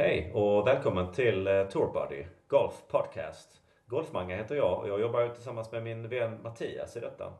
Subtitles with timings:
[0.00, 3.62] Hej och välkommen till eh, Tourbuddy Golf Podcast.
[3.86, 7.32] Golfmanga heter jag och jag jobbar tillsammans med min vän Mattias i detta.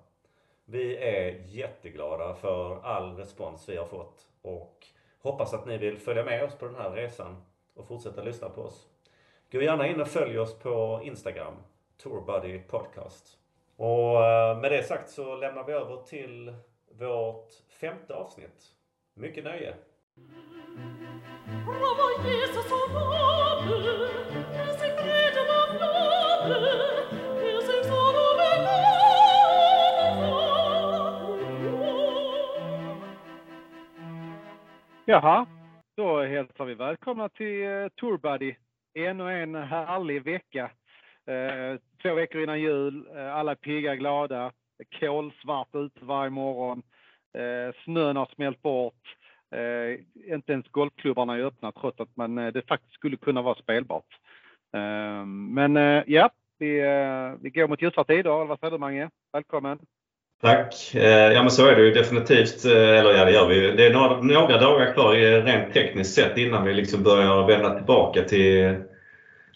[0.65, 4.87] Vi är jätteglada för all respons vi har fått och
[5.23, 7.37] hoppas att ni vill följa med oss på den här resan
[7.75, 8.87] och fortsätta lyssna på oss.
[9.53, 11.55] Gå gärna in och följ oss på Instagram,
[12.03, 13.39] Tourbuddy Podcast.
[13.77, 16.55] Och eh, med det sagt så lämnar vi över till
[16.91, 18.75] vårt femte avsnitt.
[19.15, 19.75] Mycket nöje!
[35.11, 35.47] Jaha,
[35.97, 37.89] då hälsar vi välkomna till eh, Tour
[38.19, 38.55] Tourbuddy.
[38.95, 40.71] En och en härlig vecka.
[41.27, 43.09] Eh, två veckor innan jul.
[43.17, 44.53] Eh, alla är pigga, glada.
[45.01, 46.83] Kolsvart ute varje morgon.
[47.85, 49.17] Snön har smält bort.
[49.51, 50.01] Eh,
[50.35, 54.19] inte ens golfklubbarna är öppna trots att man, eh, det faktiskt skulle kunna vara spelbart.
[54.75, 58.45] Eh, men eh, ja, vi, eh, vi går mot ljusare tider.
[58.45, 59.11] Vad säger du Mange?
[59.33, 59.79] Välkommen!
[60.43, 60.95] Tack!
[60.95, 62.65] Eh, ja men så är det ju definitivt.
[62.65, 66.15] Eh, eller ja det gör vi Det är några, några dagar kvar eh, rent tekniskt
[66.15, 68.77] sett innan vi liksom börjar vända tillbaka till,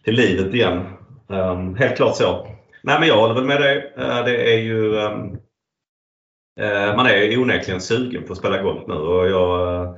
[0.05, 0.83] till livet igen.
[1.31, 2.47] Ehm, helt klart så.
[2.83, 3.93] Nej men jag håller väl med dig.
[3.97, 5.39] Eh, det är ju um,
[6.97, 9.95] man är onekligen sugen på att spela golf nu och jag uh,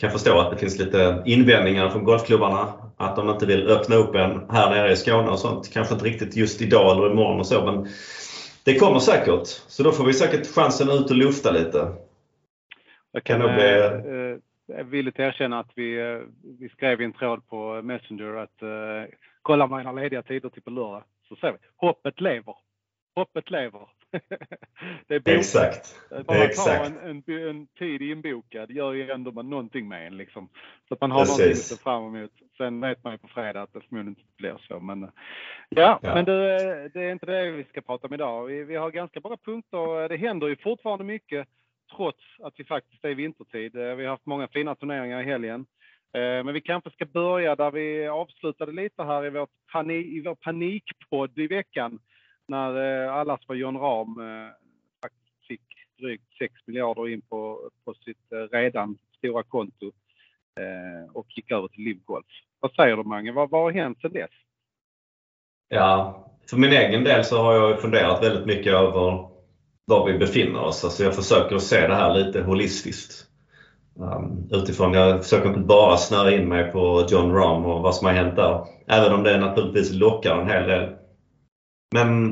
[0.00, 2.72] kan förstå att det finns lite invändningar från golfklubbarna.
[2.96, 5.72] Att de inte vill öppna upp en här nere i Skåne och sånt.
[5.72, 7.88] Kanske inte riktigt just idag eller imorgon och så men
[8.64, 9.46] det kommer säkert.
[9.46, 11.92] Så då får vi säkert chansen ut och lufta lite.
[13.12, 14.40] Jag kan, kan bli...
[14.78, 16.20] eh, villigt erkänna att vi,
[16.58, 20.70] vi skrev i en tråd på Messenger att eh, kolla mina lediga tider till på
[20.70, 21.02] lördag.
[21.28, 21.58] Så ser vi.
[21.76, 22.54] Hoppet lever.
[23.14, 23.88] Hoppet lever.
[25.06, 26.00] det är Exakt.
[26.26, 26.78] Bara Exakt.
[26.78, 30.48] ta en, en, en tid inbokad gör ju ändå man någonting med en liksom.
[30.88, 31.38] Så att man har Precis.
[31.38, 32.30] någonting att se fram emot.
[32.56, 34.80] Sen vet man ju på fredag att det förmodligen inte blir så.
[34.80, 35.10] Men,
[35.68, 36.14] ja, ja.
[36.14, 38.46] men det, det, är inte det vi ska prata om idag.
[38.46, 40.08] Vi, vi har ganska många punkter.
[40.08, 41.48] Det händer ju fortfarande mycket
[41.96, 43.72] trots att vi faktiskt är i vintertid.
[43.72, 45.66] Vi har haft många fina turneringar i helgen.
[46.14, 50.20] Eh, men vi kanske ska börja där vi avslutade lite här i, vårt panik, i
[50.20, 51.98] vår panikpodd i veckan
[52.50, 54.52] när eh, allas var John Rahm eh,
[55.48, 55.62] fick
[55.98, 59.86] drygt 6 miljarder in på, på sitt eh, redan stora konto
[60.60, 62.26] eh, och gick över till Livgolf.
[62.60, 63.32] Vad säger du Mange?
[63.32, 64.30] Vad, vad har hänt sedan dess?
[65.68, 69.30] Ja, för min egen del så har jag funderat väldigt mycket över
[69.84, 70.84] var vi befinner oss.
[70.84, 73.26] Alltså jag försöker se det här lite holistiskt.
[73.94, 78.06] Um, utifrån, jag försöker inte bara snöra in mig på John Rahm och vad som
[78.06, 78.66] har hänt där.
[78.86, 80.96] Även om det naturligtvis lockar en hel del.
[81.94, 82.30] Men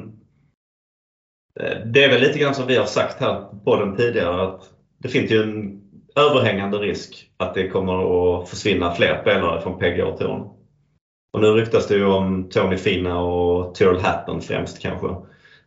[1.60, 4.70] eh, det är väl lite grann som vi har sagt här på den tidigare att
[4.98, 5.82] det finns ju en
[6.16, 10.50] överhängande risk att det kommer att försvinna fler spelare från pga -torn.
[11.32, 15.06] Och nu ryktas det ju om Tony Fina och Tyrrell Hatton främst kanske.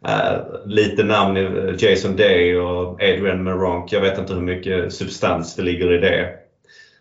[0.08, 3.94] Uh, lite namn eh, Jason Day och Adrian Meronk.
[3.94, 6.36] Jag vet inte hur mycket substans det ligger i det.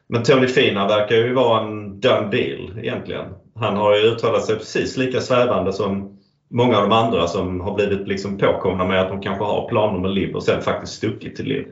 [0.06, 3.24] Men Tony Fina verkar ju vara en done deal egentligen.
[3.54, 6.19] Han har ju uttalat sig precis lika svävande som
[6.50, 9.98] många av de andra som har blivit liksom påkomna med att de kanske har planer
[9.98, 11.66] med LIV och sen faktiskt stuckit till LIV.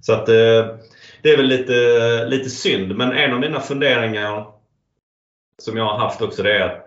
[0.00, 0.66] Så att eh,
[1.22, 2.96] det är väl lite, lite synd.
[2.96, 4.46] Men en av mina funderingar
[5.62, 6.84] som jag har haft också det är att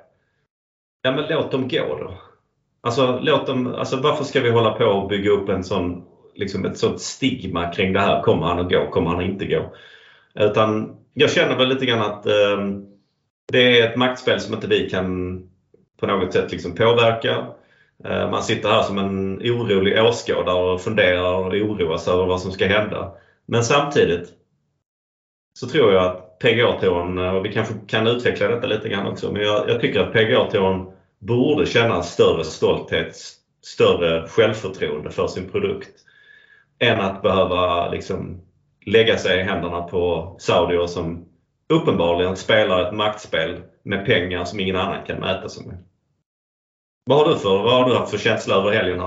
[1.02, 2.14] ja, men låt dem gå då.
[2.82, 6.04] Alltså, låt dem, alltså varför ska vi hålla på och bygga upp en sån,
[6.36, 8.22] liksom ett sånt stigma kring det här.
[8.22, 8.88] Kommer han att gå?
[8.92, 9.76] Kommer han inte gå?
[10.36, 12.66] Utan jag känner väl lite grann att eh,
[13.52, 15.38] det är ett maktspel som inte vi kan
[16.00, 17.48] på något sätt liksom påverka.
[18.04, 22.42] Eh, man sitter här som en orolig åskådare och funderar och oroar sig över vad
[22.42, 23.14] som ska hända.
[23.46, 24.30] Men samtidigt
[25.54, 29.32] så tror jag att PGA-touren, eh, och vi kanske kan utveckla detta lite grann också,
[29.32, 33.16] men jag, jag tycker att PGA-touren borde känna större stolthet,
[33.62, 35.90] större självförtroende för sin produkt.
[36.80, 38.42] Än att behöva liksom
[38.86, 41.26] lägga sig i händerna på saudier som
[41.70, 45.78] uppenbarligen spelar ett maktspel med pengar som ingen annan kan mäta sig med.
[47.10, 49.00] Vad har du för, vad har du haft för känsla över helgen?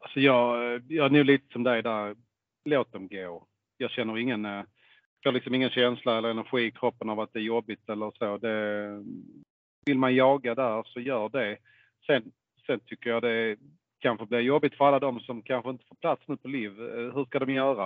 [0.00, 2.16] Alltså jag, jag är nog lite som dig där.
[2.64, 3.46] Låt dem gå.
[3.76, 4.64] Jag känner ingen, eh, jag
[5.24, 8.36] får liksom ingen känsla eller energi i kroppen av att det är jobbigt eller så.
[8.36, 8.88] Det,
[9.86, 11.56] vill man jaga där så gör det.
[12.06, 12.32] Sen,
[12.66, 13.56] sen tycker jag det
[13.98, 16.80] kanske blir jobbigt för alla de som kanske inte får plats nu på LIV.
[16.80, 17.84] Eh, hur ska de göra?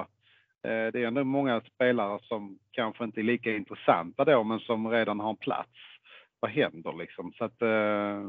[0.64, 4.90] Eh, det är ändå många spelare som kanske inte är lika intressanta då, men som
[4.90, 5.70] redan har en plats
[6.42, 7.32] vad händer liksom?
[7.32, 8.22] Så att, eh,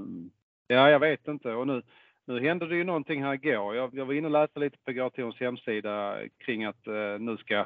[0.68, 1.54] ja, jag vet inte.
[1.54, 1.82] Och nu,
[2.26, 3.76] nu hände det ju någonting här igår.
[3.76, 7.66] Jag, jag var inne och läste lite på Gratons hemsida kring att eh, nu ska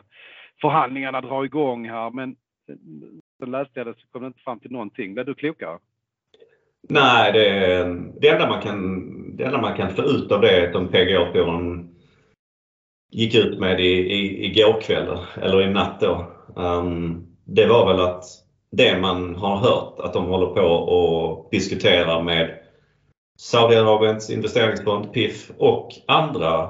[0.61, 2.09] förhandlingarna dra igång här.
[2.09, 2.35] Men
[2.69, 2.75] eh,
[3.39, 5.13] så läste jag det så kom det inte fram till någonting.
[5.13, 5.79] Blev du klokare?
[6.89, 7.49] Nej, det,
[8.21, 11.95] det, enda man kan, det enda man kan få ut av det är att PGA-touren
[13.11, 16.31] gick ut med i, i, igår kväll, eller i natt då.
[16.55, 22.21] Um, det var väl att det man har hört att de håller på och diskuterar
[22.21, 22.59] med
[23.39, 26.69] Saudiarabiens investeringsfond PIF och andra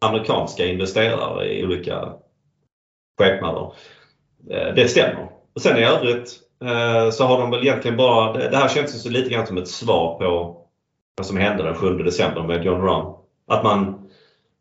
[0.00, 2.12] amerikanska investerare i olika
[3.18, 3.72] skepnader.
[4.50, 5.28] Eh, det stämmer.
[5.54, 9.10] Och sen i övrigt eh, så har de väl egentligen bara, det här känns ju
[9.10, 10.56] lite grann som ett svar på
[11.16, 13.14] vad som hände den 7 december med John Rahm.
[13.46, 14.08] Att man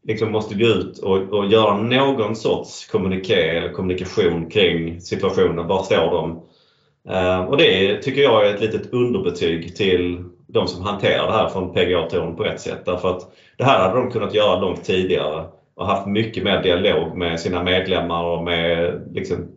[0.03, 5.67] liksom måste gå ut och, och göra någon sorts kommuniké eller kommunikation kring situationen.
[5.67, 6.43] Var står de?
[7.09, 11.49] Ehm, och det tycker jag är ett litet underbetyg till de som hanterar det här
[11.49, 12.85] från PGA-touren på ett sätt.
[12.85, 15.45] Därför att det här hade de kunnat göra långt tidigare
[15.75, 19.47] och haft mycket mer dialog med sina medlemmar och med liksom,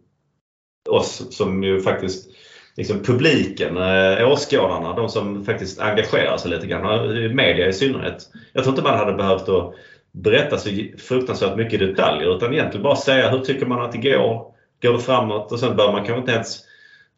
[0.88, 2.31] oss som ju faktiskt
[2.76, 8.29] liksom publiken, eh, åskådarna, de som faktiskt engagerar sig lite grann, eh, media i synnerhet.
[8.52, 9.75] Jag tror inte man hade behövt att
[10.12, 14.55] berätta så fruktansvärt mycket detaljer utan egentligen bara säga hur tycker man att det går?
[14.82, 15.52] Går det framåt?
[15.52, 16.69] Och sen bör man kanske inte ens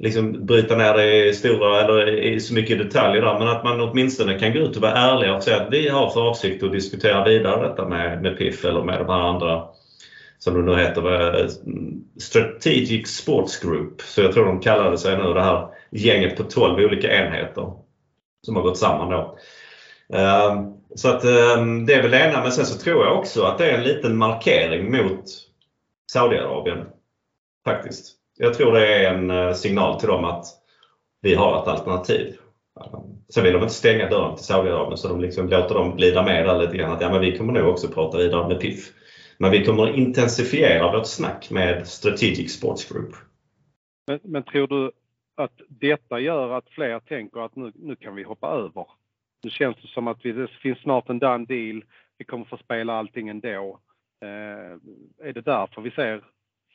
[0.03, 3.81] liksom bryta ner det i stora eller i så mycket detaljer där men att man
[3.81, 6.73] åtminstone kan gå ut och vara ärlig och säga att vi har för avsikt att
[6.73, 9.65] diskutera vidare detta med, med PIF eller med de här andra
[10.39, 11.49] som det nu heter, eh,
[12.21, 14.03] Strategic Sports Group.
[14.03, 17.73] Så jag tror de kallade sig nu det här gänget på 12 olika enheter
[18.47, 19.39] som har gått samman då.
[20.13, 22.43] Ehm, så att ehm, det är väl det ena.
[22.43, 25.25] Men sen så tror jag också att det är en liten markering mot
[26.13, 26.87] Saudiarabien.
[27.65, 28.22] Faktiskt.
[28.39, 30.45] Jag tror det är en eh, signal till dem att
[31.23, 32.37] vi har ett alternativ.
[33.35, 36.47] Sen vill de inte stänga dörren till Saudiarabien så de liksom låter dem glida med
[36.47, 36.93] där lite grann.
[36.93, 38.93] Att ja, men vi kommer nog också prata vidare med PIF.
[39.39, 43.15] Men vi kommer intensifiera vårt snack med Strategic Sports Group.
[44.07, 44.93] Men, men tror du
[45.35, 48.87] att detta gör att fler tänker att nu, nu kan vi hoppa över?
[49.43, 51.85] Nu känns det som att vi, det finns snart en done deal.
[52.19, 53.79] Vi kommer få spela allting ändå.
[54.23, 56.25] Eh, är det därför vi ser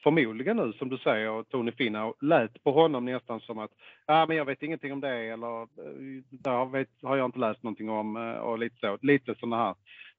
[0.08, 3.72] förmodligen nu som du säger, Tony Finna, lät på honom nästan som att
[4.06, 5.68] ah, men jag vet ingenting om det eller
[6.32, 8.98] det där vet, har jag inte läst någonting om eh, och lite så.
[9.02, 9.76] Lite sådana här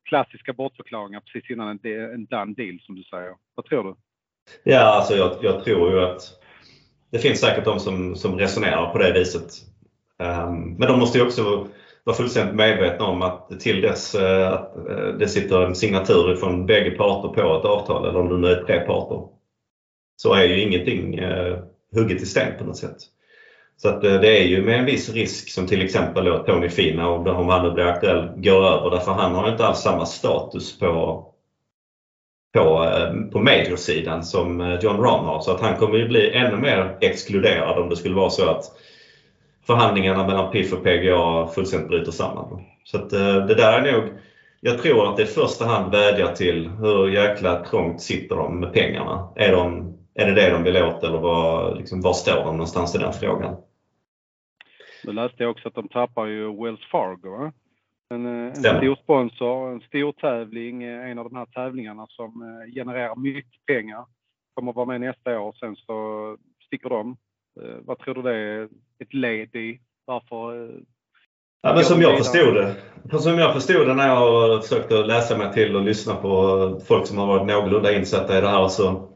[0.09, 3.35] klassiska bortförklaringar precis innan en, en done deal som du säger.
[3.55, 3.95] Vad tror du?
[4.63, 6.21] Ja, alltså jag, jag tror ju att
[7.13, 9.51] det finns säkert de som, som resonerar på det viset.
[10.19, 11.69] Um, men de måste ju också
[12.05, 14.75] vara fullständigt medvetna om att till dess uh, att
[15.19, 18.65] det sitter en signatur från bägge parter på ett avtal, eller om det nu är
[18.65, 19.38] tre parter,
[20.23, 21.59] så är ju ingenting eh,
[21.95, 22.97] hugget i sten på något sätt.
[23.77, 26.69] Så att eh, det är ju med en viss risk som till exempel då Tony
[26.69, 28.91] Fina, om han nu blir aktuell, går över.
[28.91, 31.25] Därför han har inte alls samma status på,
[32.55, 35.41] på, eh, på major-sidan som eh, John Rahm har.
[35.41, 38.65] Så att han kommer ju bli ännu mer exkluderad om det skulle vara så att
[39.67, 42.61] förhandlingarna mellan PIF och PGA fullständigt bryter samman.
[42.85, 44.05] Så att eh, det där är nog
[44.61, 48.73] jag tror att det i första hand vädjar till hur jäkla trångt sitter de med
[48.73, 49.29] pengarna.
[49.37, 52.95] Är de är det det de vill åt eller var, liksom, var står de någonstans
[52.95, 53.57] i den frågan?
[55.05, 57.53] Då läste jag också att de tappar ju Wells Fargo.
[58.15, 62.43] En, eh, en stor sponsor, en stor tävling, eh, en av de här tävlingarna som
[62.43, 64.05] eh, genererar mycket pengar.
[64.55, 67.17] Kommer vara med nästa år, sen så sticker de.
[67.83, 68.69] Vad tror du det är
[68.99, 69.81] ett led i?
[70.05, 70.71] Varför
[71.63, 72.75] Ja, men som jag förstod det.
[73.19, 76.81] Som jag förstod det när jag har försökt att läsa mig till och lyssna på
[76.89, 79.09] folk som har varit någorlunda insatta i det här så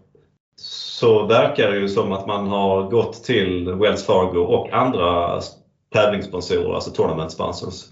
[0.62, 5.40] så verkar det ju som att man har gått till Wells Fargo och andra
[5.92, 7.84] tävlingssponsorer, alltså tournament sponsors.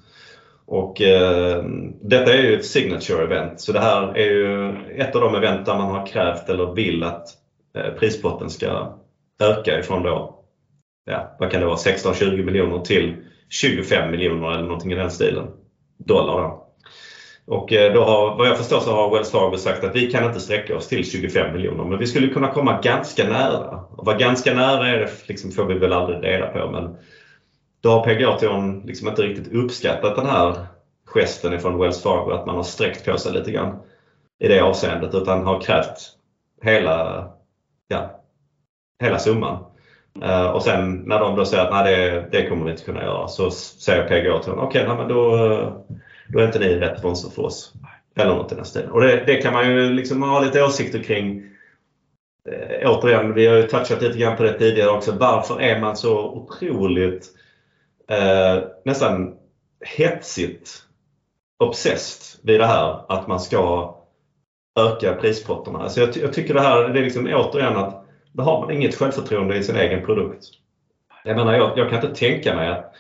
[0.66, 1.64] Och eh,
[2.00, 5.66] detta är ju ett signature event, så det här är ju ett av de event
[5.66, 7.26] där man har krävt eller vill att
[7.76, 8.98] eh, prispotten ska
[9.42, 10.44] öka ifrån då,
[11.04, 13.16] ja, vad kan det vara, 16-20 miljoner till
[13.48, 15.46] 25 miljoner eller någonting i den stilen.
[15.98, 16.69] Dollar då.
[17.46, 20.24] Och eh, då har, vad jag förstår så har Wells Fargo sagt att vi kan
[20.24, 23.80] inte sträcka oss till 25 miljoner men vi skulle kunna komma ganska nära.
[23.96, 26.96] Och vad ganska nära är det liksom, får vi väl aldrig reda på men
[27.80, 30.66] då har PGA-touren liksom inte riktigt uppskattat den här
[31.04, 33.78] gesten ifrån Wells Fargo att man har sträckt på sig lite grann
[34.38, 35.98] i det avseendet utan har krävt
[36.62, 37.28] hela,
[37.88, 38.20] ja,
[39.02, 39.64] hela summan.
[40.24, 43.02] Uh, och sen när de då säger att nej det, det kommer vi inte kunna
[43.02, 45.72] göra så säger PGA-touren okej okay, men då eh,
[46.32, 47.72] då är inte ni rätt sponsor för oss.
[48.16, 48.90] Eller något i den stilen.
[48.90, 51.42] Och det, det, kan man ju liksom ha lite åsikter kring.
[52.48, 55.12] Eh, återigen, vi har ju touchat lite grann på det tidigare också.
[55.12, 57.26] Varför är man så otroligt
[58.08, 59.34] eh, nästan
[59.84, 60.82] hetsigt
[61.58, 63.94] obsessed vid det här att man ska
[64.80, 65.78] öka prispotterna.
[65.78, 68.94] Alltså jag, jag tycker det här det är liksom återigen att då har man inget
[68.94, 70.44] självförtroende i sin egen produkt.
[71.24, 72.94] Jag menar, jag, jag kan inte tänka mig att,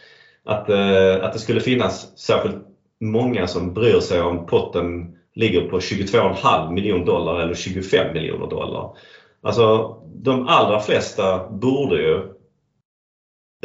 [0.44, 2.56] att, eh, att det skulle finnas särskilt
[3.00, 8.96] många som bryr sig om potten ligger på 22,5 miljoner dollar eller 25 miljoner dollar.
[9.42, 12.22] Alltså de allra flesta borde ju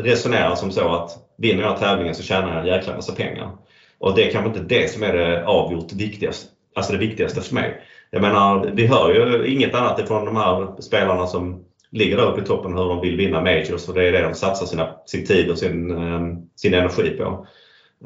[0.01, 3.51] resonera som så att vinner jag tävlingen så tjänar jag en jäkla massa pengar.
[3.97, 7.55] Och det är kanske inte det som är det avgjort viktigaste, alltså det viktigaste för
[7.55, 7.81] mig.
[8.11, 12.41] Jag menar, vi hör ju inget annat ifrån de här spelarna som ligger där uppe
[12.41, 15.25] i toppen hur de vill vinna majors och det är det de satsar sina, sin
[15.25, 16.21] tid och sin, eh,
[16.55, 17.47] sin energi på.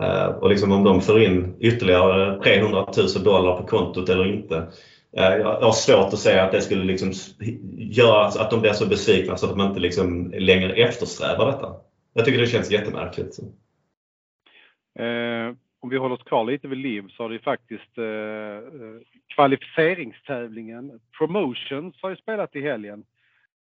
[0.01, 4.57] Eh, och liksom om de får in ytterligare 300 000 dollar på kontot eller inte.
[5.17, 7.11] Eh, jag har svårt att säga att det skulle liksom
[7.77, 11.75] göra att de blir så besvikna så att de inte liksom längre eftersträvar detta.
[12.13, 13.39] Jag tycker det känns jättemärkligt.
[14.99, 18.05] Eh, om vi håller oss kvar lite vid LIV så har det ju faktiskt eh,
[18.05, 18.99] eh
[19.35, 23.03] kvalificeringstävlingen Promotions har ju spelat i helgen.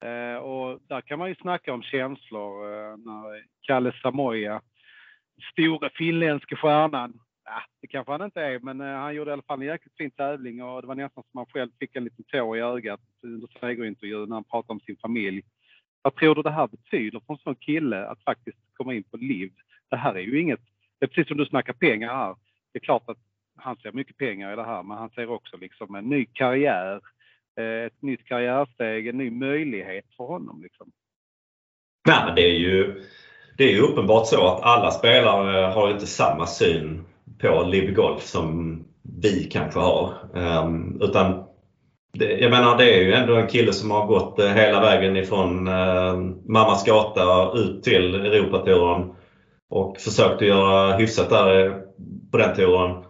[0.04, 4.60] Eh, och där kan man ju snacka om känslor eh, när Kalle Samoja
[5.42, 7.20] store finländske stjärnan.
[7.44, 9.96] Ja, det kanske han inte är, men eh, han gjorde i alla fall en jäkligt
[9.96, 13.00] fin tävling och det var nästan som han själv fick en liten tår i ögat
[13.22, 15.42] under segerintervjun när han pratade om sin familj.
[16.02, 19.16] Vad tror du det här betyder för en sån kille att faktiskt komma in på
[19.16, 19.52] LIV?
[19.90, 20.60] Det här är ju inget,
[20.98, 22.36] det är precis som du snackar pengar här.
[22.72, 23.18] Det är klart att
[23.56, 27.00] han ser mycket pengar i det här, men han ser också liksom en ny karriär,
[27.58, 30.62] eh, ett nytt karriärsteg, en ny möjlighet för honom.
[30.62, 30.92] Liksom.
[32.08, 33.04] Ja, det är ju
[33.60, 37.04] det är ju uppenbart så att alla spelare har inte samma syn
[37.40, 38.78] på LIV Golf som
[39.22, 40.12] vi kanske har.
[40.34, 41.44] Um, utan
[42.12, 45.16] det, jag menar det är ju ändå en kille som har gått eh, hela vägen
[45.16, 49.12] ifrån uh, mammas gata ut till Europatouren
[49.70, 51.72] och försökt att göra hyfsat där eh,
[52.30, 53.04] på den touren.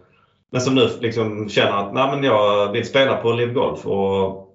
[0.52, 4.48] Men som nu liksom känner att Nej, men jag vill spela på LIV Golf och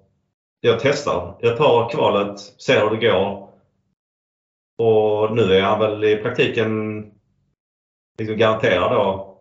[0.60, 1.36] jag testar.
[1.40, 3.45] Jag tar kvalet, ser hur det går
[4.78, 7.02] och nu är han väl i praktiken
[8.18, 9.36] liksom garanterad då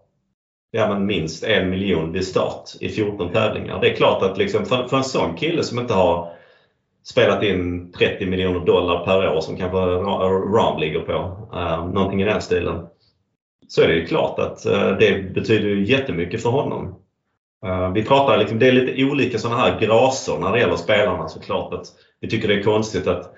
[0.76, 3.82] ja, men minst en miljon vid start i 14 tävlingar.
[3.82, 6.32] Det är klart att liksom för, för en sån kille som inte har
[7.04, 9.78] spelat in 30 miljoner dollar per år som kanske
[10.58, 12.88] Ram ligger på, eh, någonting i den stilen.
[13.68, 16.96] Så är det ju klart att eh, det betyder jättemycket för honom.
[17.66, 21.28] Eh, vi pratar liksom, det är lite olika sådana här graser när det gäller spelarna
[21.28, 21.74] såklart.
[21.74, 21.86] Att
[22.22, 23.34] vi tycker det är konstigt att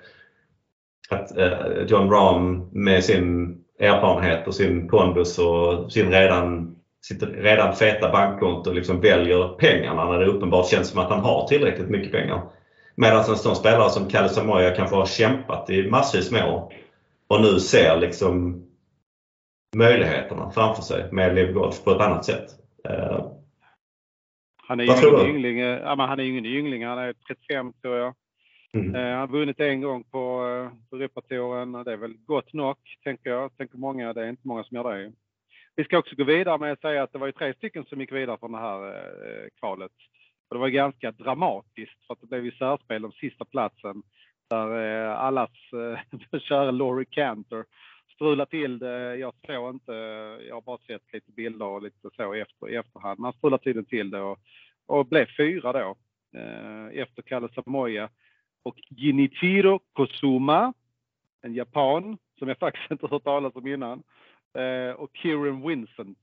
[1.08, 7.74] att eh, John Rahm med sin erfarenhet och sin pondus och sin redan, sitt redan
[7.74, 12.12] feta bankkonto liksom väljer pengarna när det uppenbart känns som att han har tillräckligt mycket
[12.12, 12.42] pengar.
[12.94, 16.72] Medan en sån spelare som Kalle Samoya kanske har kämpat i massvis med år
[17.28, 18.62] och nu ser liksom
[19.76, 22.46] möjligheterna framför sig med Liv Golf på ett annat sätt.
[22.88, 23.26] Eh,
[24.68, 28.14] han är ju ingen yngling, ja, han är ingen yngling, han är 35 tror jag.
[28.72, 28.94] Mm.
[28.94, 30.46] Eh, han har vunnit en gång på,
[30.90, 33.56] eh, på eh, Det är väl gott nog, tänker jag.
[33.56, 34.12] Tänker många.
[34.12, 35.12] Det är inte många som gör det.
[35.76, 38.00] Vi ska också gå vidare med att säga att det var ju tre stycken som
[38.00, 39.92] gick vidare från det här eh, kvalet.
[40.48, 44.02] Och det var ganska dramatiskt för att det blev ju särspel om sista platsen
[44.50, 44.68] där
[45.06, 47.64] eh, allas eh, kära Laurie Cantor
[48.14, 49.16] strulade till det.
[49.16, 49.92] Jag såg inte,
[50.48, 53.20] jag har bara sett lite bilder och lite så efter, i efterhand.
[53.20, 54.38] Man strulade tydligen till det och,
[54.86, 55.96] och blev fyra då
[56.38, 58.08] eh, efter Kalle Samoya
[58.62, 60.72] och Jinichiro Kosuma,
[61.42, 64.02] en japan som jag faktiskt inte hört talas om innan.
[64.54, 66.18] Eh, och Kieran Vincent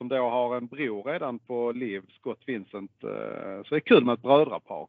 [0.00, 3.04] som då har en bror redan på liv, Scott Vincent.
[3.04, 4.86] Eh, så det är kul med ett brödrapar.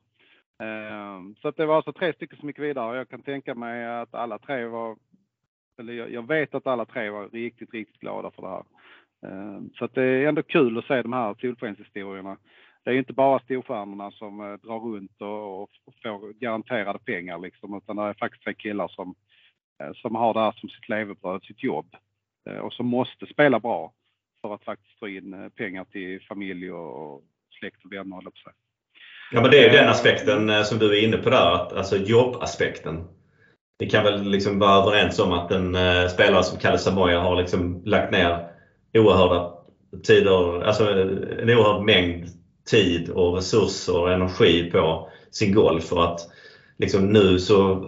[0.59, 3.85] Eh, så att det var alltså tre stycken som gick vidare jag kan tänka mig
[3.85, 4.97] att alla tre var,
[5.79, 8.63] eller jag vet att alla tre var riktigt, riktigt glada för det här.
[9.25, 12.37] Eh, så att det är ändå kul att se de här solskenshistorierna
[12.83, 15.69] det är inte bara storstjärnorna som eh, drar runt och, och
[16.03, 19.15] får garanterade pengar liksom, utan det är faktiskt tre killar som,
[19.83, 21.95] eh, som har det här som sitt levebröd, sitt jobb
[22.49, 23.93] eh, och som måste spela bra
[24.41, 27.23] för att faktiskt få in pengar till familj och
[27.59, 28.53] släkt och vänner, och sig.
[29.31, 33.07] Ja, men det är den aspekten som du är inne på där, att, alltså jobbaspekten.
[33.79, 35.75] Vi kan väl liksom vara överens om att en
[36.09, 38.47] spelare som Kalle Samoja har liksom lagt ner
[38.93, 39.53] oerhörda
[40.03, 40.89] tider, alltså
[41.41, 42.40] en oerhörd mängd
[42.71, 45.83] tid och resurser och energi på sin golf.
[45.83, 46.19] För att
[46.79, 47.85] liksom nu så,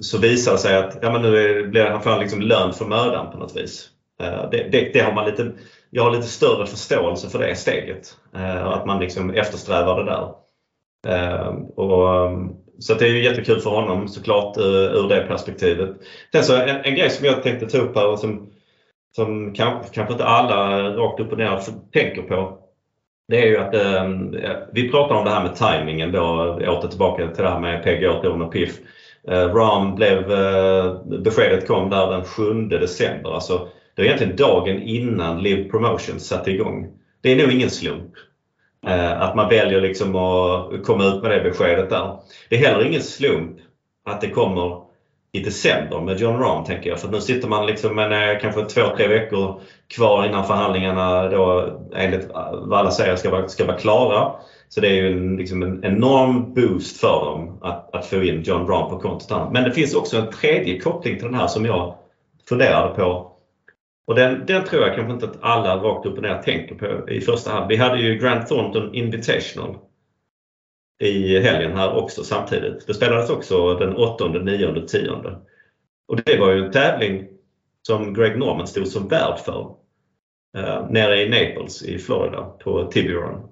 [0.00, 2.84] så visar det sig att ja, men nu är, blir han får liksom lön för
[2.84, 3.88] mödan på något vis.
[4.22, 5.52] Eh, det, det, det, har man lite,
[5.90, 8.16] jag har lite större förståelse för det steget.
[8.34, 10.34] Eh, att man liksom eftersträvar det där.
[11.06, 12.30] Eh, och,
[12.78, 15.90] så det är ju jättekul för honom såklart ur det perspektivet.
[16.32, 18.50] Sen så en, en grej som jag tänkte ta upp här och som,
[19.16, 21.60] som kanske, kanske inte alla rakt upp och ner
[21.92, 22.61] tänker på
[23.28, 24.08] det är ju att eh,
[24.72, 28.42] vi pratar om det här med tajmingen då, åter tillbaka till det här med PGA-touren
[28.42, 28.78] och PIF.
[29.28, 33.34] Eh, Ram blev, eh, beskedet kom där den 7 december.
[33.34, 36.86] Alltså, det var egentligen dagen innan Live Promotions satte igång.
[37.20, 38.12] Det är nog ingen slump.
[38.86, 42.18] Eh, att man väljer liksom att komma ut med det beskedet där.
[42.48, 43.56] Det är heller ingen slump
[44.04, 44.91] att det kommer
[45.32, 47.00] i december med John Rahm tänker jag.
[47.00, 49.60] För nu sitter man liksom med eh, kanske två, tre veckor
[49.94, 54.32] kvar innan förhandlingarna då enligt vad alla säger ska vara, ska vara klara.
[54.68, 58.42] Så det är ju en, liksom en enorm boost för dem att, att få in
[58.42, 59.52] John Rahm på kontot.
[59.52, 61.94] Men det finns också en tredje koppling till den här som jag
[62.48, 63.32] funderade på.
[64.06, 67.10] Och den, den tror jag kanske inte att alla rakt upp och ner tänker på
[67.10, 67.68] i första hand.
[67.68, 69.76] Vi hade ju Grant Thornton Invitational
[71.02, 72.86] i helgen här också samtidigt.
[72.86, 75.10] Det spelades också den 8, 9, 10.
[76.08, 77.28] Och det var ju en tävling
[77.82, 79.74] som Greg Norman stod som värd för.
[80.56, 83.48] Eh, nere i Naples i Florida på Tiburon.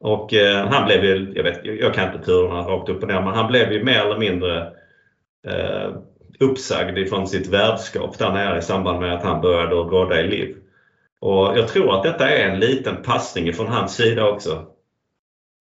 [0.00, 3.22] Och eh, han blev ju, jag, vet, jag kan inte turerna rakt upp och ner,
[3.22, 4.72] men han blev ju mer eller mindre
[5.46, 5.90] eh,
[6.40, 10.56] uppsagd ifrån sitt värdskap där nere i samband med att han började råda i liv.
[11.20, 14.66] Och jag tror att detta är en liten passning från hans sida också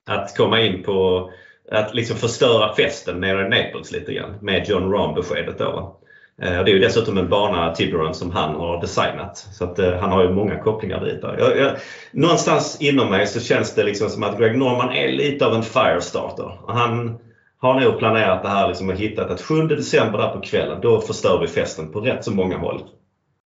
[0.10, 1.30] att komma in på
[1.72, 6.00] att liksom förstöra festen nere i Naples lite grann med John Rahm-beskedet då.
[6.42, 9.38] Eh, det är ju dessutom en bana, Tiburon, som han har designat.
[9.38, 11.20] Så att, eh, han har ju många kopplingar dit.
[11.22, 11.72] Jag, jag,
[12.12, 15.63] någonstans inom mig så känns det liksom som att Greg Norman är lite av en
[15.63, 16.60] firestarter.
[16.68, 17.18] Han
[17.62, 21.01] har nog planerat det här liksom och hittat att 7 december där på kvällen, då
[21.01, 22.82] förstör vi festen på rätt så många håll.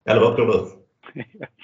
[0.08, 0.64] Eller vad tror du?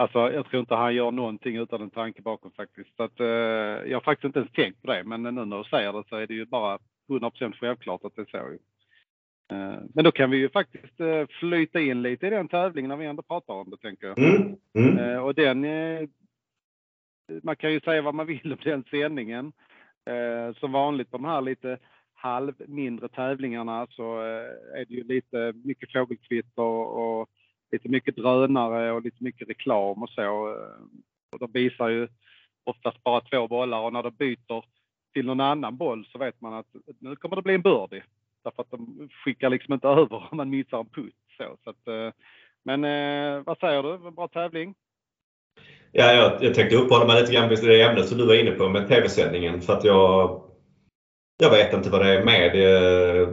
[0.00, 2.96] Alltså, jag tror inte han gör någonting utan en tanke bakom faktiskt.
[2.96, 5.64] Så att, eh, jag har faktiskt inte ens tänkt på det, men nu när du
[5.64, 6.78] säger det så är det ju bara
[7.08, 8.38] 100% självklart att det är så.
[9.54, 12.96] Eh, men då kan vi ju faktiskt eh, flyta in lite i den tävlingen när
[12.96, 14.18] vi ändå pratar om det, tänker jag.
[14.18, 14.56] Mm.
[14.78, 14.98] Mm.
[14.98, 16.08] Eh, och den, eh,
[17.42, 19.52] man kan ju säga vad man vill om den sändningen.
[20.06, 21.78] Eh, som vanligt på de här lite
[22.14, 24.20] halv mindre tävlingarna så
[24.74, 27.30] är det ju lite mycket fågelkvitter och
[27.72, 30.56] lite mycket drönare och lite mycket reklam och så.
[31.32, 32.08] Och de visar ju
[32.64, 34.64] oftast bara två bollar och när de byter
[35.12, 36.66] till någon annan boll så vet man att
[36.98, 38.02] nu kommer det bli en birdie.
[38.44, 41.14] Därför att de skickar liksom inte över om man missar en putt.
[41.36, 42.12] Så, så att, eh,
[42.62, 44.10] men eh, vad säger du?
[44.10, 44.74] Bra tävling?
[45.92, 48.50] Ja, jag, jag tänkte uppehålla mig lite grann vid det ämnet som du var inne
[48.50, 49.60] på med tv-sändningen.
[49.60, 50.42] För att jag,
[51.38, 53.28] jag vet inte vad det är med eh,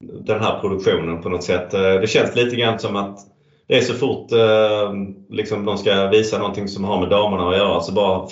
[0.00, 1.70] den här produktionen på något sätt.
[1.70, 3.18] Det känns lite grann som att
[3.66, 4.92] det är så fort eh,
[5.30, 8.28] liksom de ska visa någonting som har med damerna att göra så bara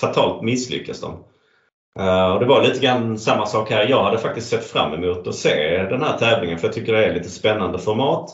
[0.00, 1.24] fatalt misslyckas de.
[2.00, 3.88] Uh, och det var lite grann samma sak här.
[3.88, 7.04] Jag hade faktiskt sett fram emot att se den här tävlingen för jag tycker det
[7.04, 8.30] är lite spännande format.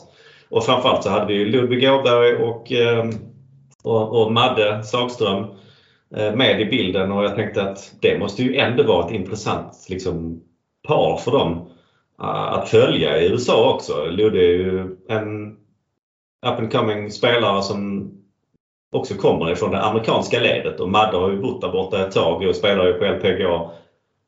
[0.49, 3.09] Och framförallt så hade vi Ludvig Åberg och, eh,
[3.83, 5.45] och, och, Madde Sagström
[6.15, 9.85] eh, med i bilden och jag tänkte att det måste ju ändå vara ett intressant
[9.89, 10.41] liksom,
[10.87, 11.69] par för dem
[12.17, 14.05] att följa i USA också.
[14.05, 15.58] Ludde är ju en
[16.45, 18.11] up and coming spelare som
[18.91, 22.47] också kommer ifrån det amerikanska ledet och Madde har ju bott där borta ett tag
[22.47, 23.49] och spelar ju på LPGA.
[23.49, 23.73] Och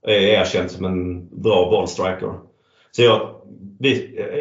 [0.04, 2.34] är erkänd som en bra bollstriker.
[2.92, 3.42] Så jag,
[3.80, 3.90] vi,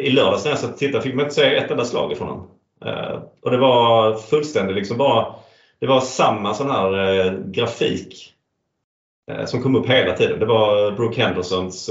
[0.03, 2.27] I lördags när jag satt och tittade fick man inte se ett enda slag ifrån
[2.27, 2.47] honom.
[2.85, 5.35] Uh, och det var fullständigt liksom bara
[5.79, 8.33] Det var samma sån här eh, grafik
[9.31, 10.39] eh, som kom upp hela tiden.
[10.39, 11.89] Det var Brooke Hendersons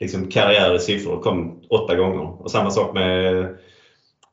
[0.00, 2.42] liksom karriär i siffror kom åtta gånger.
[2.42, 3.56] Och samma sak med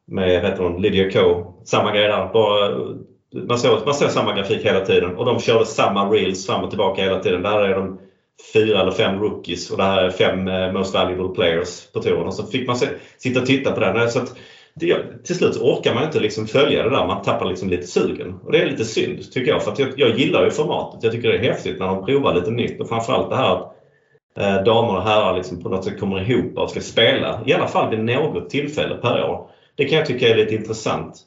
[0.08, 1.54] med heter hon, Lydia Ko.
[1.66, 2.30] Samma grej där.
[2.34, 2.72] Bara,
[3.48, 6.70] man, såg, man såg samma grafik hela tiden och de körde samma reels fram och
[6.70, 7.42] tillbaka hela tiden.
[7.42, 8.00] Där är de
[8.54, 12.28] fyra eller fem rookies och det här är fem eh, most valuable players på touren.
[12.28, 12.88] Och så fick man se,
[13.18, 14.10] sitta och titta på det.
[14.10, 14.36] Så att,
[14.76, 17.08] det, till slut orkar man inte liksom följa det där.
[17.08, 18.34] Man tappar liksom lite sugen.
[18.44, 19.63] Och det är lite synd tycker jag.
[19.63, 21.04] För att jag, jag gillar ju formatet.
[21.04, 23.60] Jag tycker det är häftigt när de provar lite nytt och framförallt det här
[24.38, 27.42] eh, damer och herrar liksom på något sätt kommer ihop och ska spela.
[27.46, 31.22] I alla fall vid något tillfälle per år det kan jag tycka är lite intressant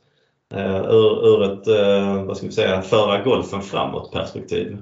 [0.55, 4.79] uh, ur, ur ett, uh, vad ska vi säga, föra golfen framåt perspektiv.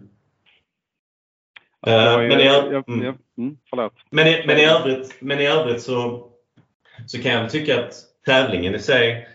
[4.10, 6.28] Men, i, övrigt, men i övrigt så,
[7.06, 7.92] så kan jag tycka att
[8.26, 9.28] tävlingen i sig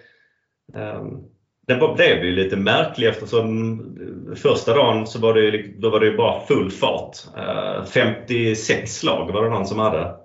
[0.73, 1.29] um,
[1.67, 3.81] den blev ju lite märklig eftersom
[4.35, 7.17] första dagen så var det, då var det bara full fart.
[7.93, 10.18] 56 slag var det någon som hade.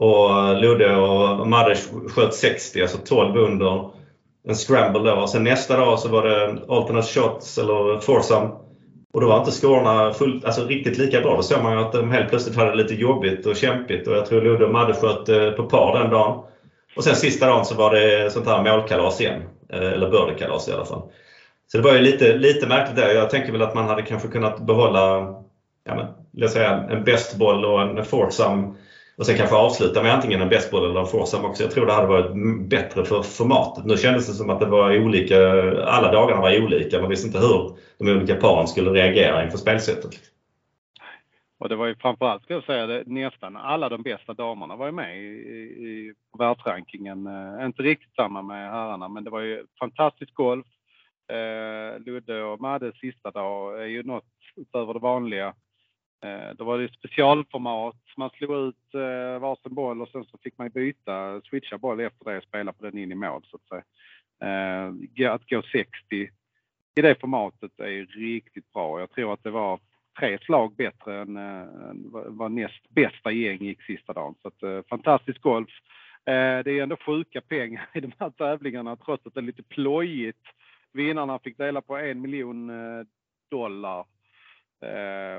[0.00, 1.76] Och Ludde och Madde
[2.08, 3.90] sköt 60, alltså 12 under
[4.48, 5.26] en scramble då.
[5.26, 8.48] Sen nästa dag så var det alternate shots eller foursome.
[9.12, 11.36] Och då var inte skorna fullt, alltså riktigt lika bra.
[11.36, 14.08] Då såg man att de helt plötsligt hade lite jobbigt och kämpigt.
[14.08, 16.44] Och jag tror Ludde och Madde sköt eh, på par den dagen.
[16.96, 19.42] Och sen sista dagen så var det sånt här målkalas igen.
[19.72, 21.02] Eh, eller birdiekalas i alla fall.
[21.72, 23.14] Så det var ju lite, lite märkligt där.
[23.14, 25.34] Jag tänker väl att man hade kanske kunnat behålla
[25.84, 28.74] ja, men, säga, en bästboll och en foursome
[29.16, 31.62] och sen kanske avsluta med antingen en bestboll eller en foursome också.
[31.62, 32.32] Jag tror det hade varit
[32.68, 33.84] bättre för formatet.
[33.84, 35.36] Nu kändes det som att det var olika,
[35.84, 37.00] alla dagarna var olika.
[37.00, 40.20] Man visste inte hur de olika paren skulle reagera inför spelsättet.
[41.60, 44.86] Och det var ju framförallt, ska jag säga, det, nästan alla de bästa damerna var
[44.86, 47.26] ju med i, i världsrankingen.
[47.26, 50.66] Eh, inte riktigt samma med herrarna, men det var ju fantastisk golf.
[51.32, 54.24] Eh, Ludde och Maddes sista dag är ju något
[54.56, 55.54] utöver det vanliga.
[56.22, 57.96] Eh, då var det specialformat.
[58.16, 62.24] Man slog ut eh, varsin boll och sen så fick man byta, switcha boll efter
[62.24, 63.84] det och spela på den in i mål så att säga.
[64.42, 66.30] Eh, att gå 60
[66.94, 69.00] i det formatet är riktigt bra.
[69.00, 69.80] Jag tror att det var
[70.18, 71.38] tre slag bättre än
[72.10, 74.34] vad näst bästa gäng gick sista dagen.
[74.42, 75.70] Så att, fantastisk golf.
[76.24, 80.46] Det är ändå sjuka pengar i de här tävlingarna trots att det är lite plojigt.
[80.92, 82.72] Vinnarna fick dela på en miljon
[83.50, 84.04] dollar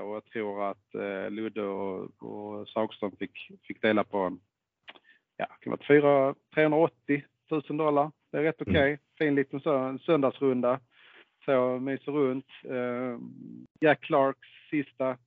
[0.04, 4.40] och jag tror att eh, Ludde och, och Sagström fick, fick dela på en,
[5.38, 8.12] ja, det kan vara 380 000 dollar.
[8.32, 8.72] Det är rätt okej.
[8.74, 8.88] Okay.
[8.88, 9.00] Mm.
[9.18, 9.60] Fin liten
[10.00, 10.80] söndagsrunda.
[11.46, 12.46] Så myser runt.
[12.64, 13.20] Eh,
[13.80, 15.18] Jack Clarks sista,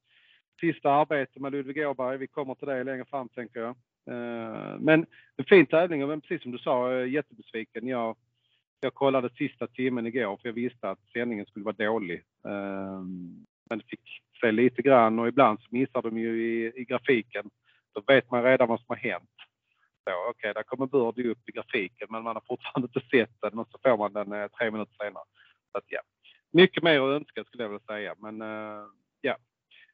[0.61, 2.18] sista arbete med Ludvig Åberg.
[2.18, 3.77] Vi kommer till det längre fram tänker jag.
[4.07, 7.88] Eh, men en fin tävling och precis som du sa, jättebesviken.
[7.88, 8.16] Jag,
[8.81, 12.22] jag kollade sista timmen igår för jag visste att sändningen skulle vara dålig.
[13.64, 14.00] Eh, men fick
[14.40, 17.50] se lite grann och ibland så missar de ju i, i grafiken.
[17.94, 19.31] Då vet man redan vad som har hänt.
[20.07, 23.59] Okej, okay, där kommer Birdie upp i grafiken men man har fortfarande inte sett den
[23.59, 25.24] och så får man den eh, tre minuter senare.
[25.72, 26.00] Så att, ja.
[26.53, 28.85] Mycket mer att önska skulle jag vilja säga men eh,
[29.20, 29.37] ja.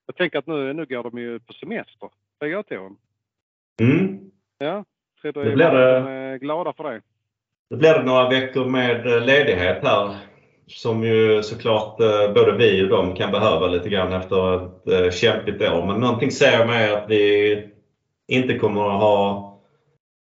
[0.06, 2.96] Jag tänker att nu, nu går de ju på semester, två.
[3.80, 4.30] Mm.
[4.58, 4.84] Ja,
[5.22, 6.10] tror du blir det...
[6.10, 7.02] är glada för det.
[7.70, 10.16] Då blir det några veckor med eh, ledighet här
[10.70, 15.10] som ju såklart eh, både vi och de kan behöva lite grann efter ett eh,
[15.10, 15.86] kämpigt år.
[15.86, 17.64] Men någonting säger mig att vi
[18.28, 19.50] inte kommer att ha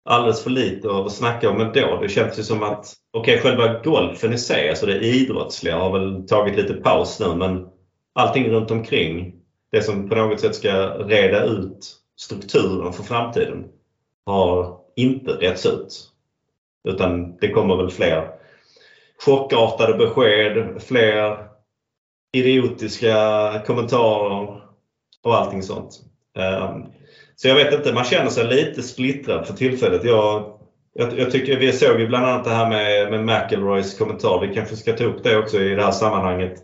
[0.06, 2.00] alldeles för lite att snacka om ändå.
[2.02, 6.00] Det känns ju som att, okej okay, själva golfen i sig, alltså det idrottsliga har
[6.00, 7.68] väl tagit lite paus nu men
[8.14, 9.34] allting runt omkring,
[9.72, 13.66] det som på något sätt ska reda ut strukturen för framtiden,
[14.26, 16.10] har inte retts ut.
[16.88, 18.43] Utan det kommer väl fler
[19.20, 21.38] chockartade besked, fler
[22.34, 23.16] idiotiska
[23.66, 24.62] kommentarer
[25.24, 26.02] och allting sånt.
[26.38, 26.86] Ehm,
[27.36, 30.04] så jag vet inte, man känner sig lite splittrad för tillfället.
[30.04, 30.60] Jag,
[30.94, 34.48] jag, jag tycker vi såg ju bland annat det här med, med McElroys kommentar.
[34.48, 36.64] Vi kanske ska ta upp det också i det här sammanhanget.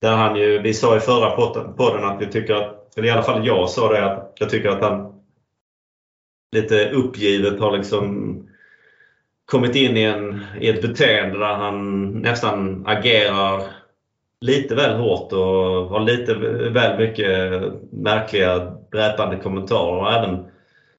[0.00, 1.30] Där han ju, vi sa i förra
[1.76, 4.68] podden att vi tycker att, eller i alla fall jag sa det, att jag tycker
[4.68, 5.14] att han
[6.54, 8.34] lite uppgivet har liksom
[9.44, 13.62] kommit in i, en, i ett beteende där han nästan agerar
[14.40, 16.34] lite väl hårt och har lite
[16.70, 18.58] väl mycket märkliga
[18.92, 20.00] dräpande kommentarer.
[20.00, 20.46] Och även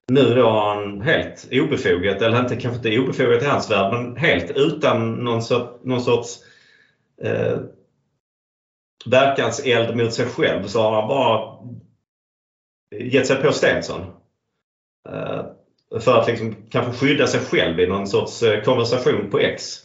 [0.07, 4.17] nu då har han helt obefogat, eller inte, kanske inte obefogat i hans värld, men
[4.17, 6.37] helt utan någon, sort, någon sorts
[7.21, 7.57] eh,
[9.05, 11.57] verkanseld mot sig själv så har han bara
[12.99, 14.01] gett sig på Stensson.
[15.09, 15.45] Eh,
[15.99, 19.77] för att liksom kanske skydda sig själv i någon sorts eh, konversation på X.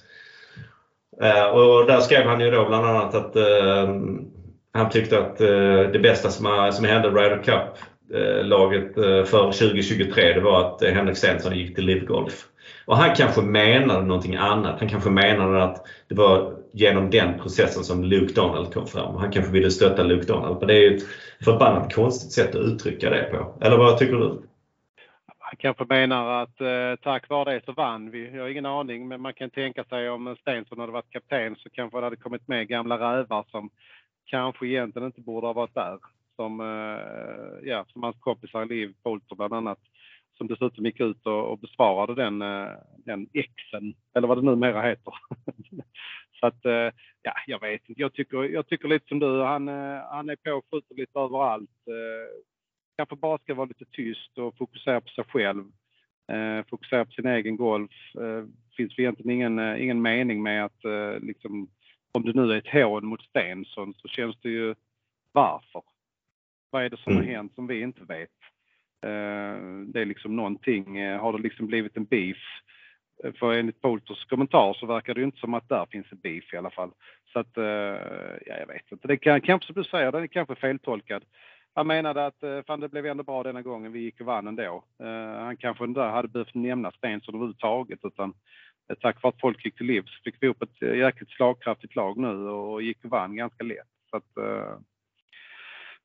[1.22, 3.94] Eh, och där skrev han ju då bland annat att eh,
[4.72, 5.38] han tyckte att
[5.92, 8.94] det bästa som, som hände Ryder Cup-laget
[9.28, 12.46] för 2023 det var att Henrik Stenson gick till Live Golf.
[12.84, 14.80] Och han kanske menade någonting annat.
[14.80, 19.16] Han kanske menade att det var genom den processen som Luke Donald kom fram.
[19.16, 20.56] Han kanske ville stötta Luke Donald.
[20.58, 21.02] Men det är ju ett
[21.44, 23.58] förbannat konstigt sätt att uttrycka det på.
[23.60, 24.42] Eller vad tycker du?
[25.50, 28.30] Han kanske menar att eh, tack vare det så vann vi.
[28.30, 31.70] Jag har ingen aning, men man kan tänka sig om Stensson hade varit kapten så
[31.70, 33.70] kanske det hade kommit med gamla rävar som
[34.24, 35.98] kanske egentligen inte borde ha varit där.
[36.36, 39.78] Som, eh, ja, som hans kompisar Liv Poulter bland annat,
[40.38, 44.82] som dessutom gick ut och, och besvarade den, eh, den exen, eller vad det numera
[44.82, 45.14] heter.
[46.40, 46.90] så att, eh,
[47.22, 48.00] ja, jag vet inte.
[48.00, 51.18] Jag tycker, jag tycker lite som du, han, eh, han är på och skjuter lite
[51.18, 51.70] överallt.
[51.86, 52.49] Eh,
[53.00, 55.64] Kanske bara ska vara lite tyst och fokusera på sig själv.
[56.32, 57.90] Eh, fokusera på sin egen golf.
[58.14, 58.44] Eh,
[58.76, 61.68] finns egentligen ingen, eh, ingen mening med att eh, liksom,
[62.12, 64.74] om det nu är ett hån mot Stensson så känns det ju
[65.32, 65.82] varför?
[66.70, 67.34] Vad är det som har mm.
[67.34, 68.38] hänt som vi inte vet?
[69.02, 72.38] Eh, det är liksom någonting, eh, har det liksom blivit en beef?
[73.24, 76.18] Eh, för enligt Polters kommentar så verkar det ju inte som att där finns en
[76.18, 76.90] beef i alla fall.
[77.32, 77.52] Så att,
[78.46, 79.08] ja jag vet inte.
[79.08, 81.24] Det kan, kanske som du säger, den är kanske feltolkad
[81.74, 83.92] han menade att eh, fan, det blev ändå bra denna gången.
[83.92, 84.84] Vi gick och vann ändå.
[85.02, 88.28] Uh, han kanske inte hade behövt nämna Stensson överhuvudtaget utan
[88.90, 92.16] uh, tack vare att folk gick till livs fick vi upp ett jäkligt slagkraftigt lag
[92.16, 93.88] nu och gick och vann ganska lätt.
[94.10, 94.24] Så att,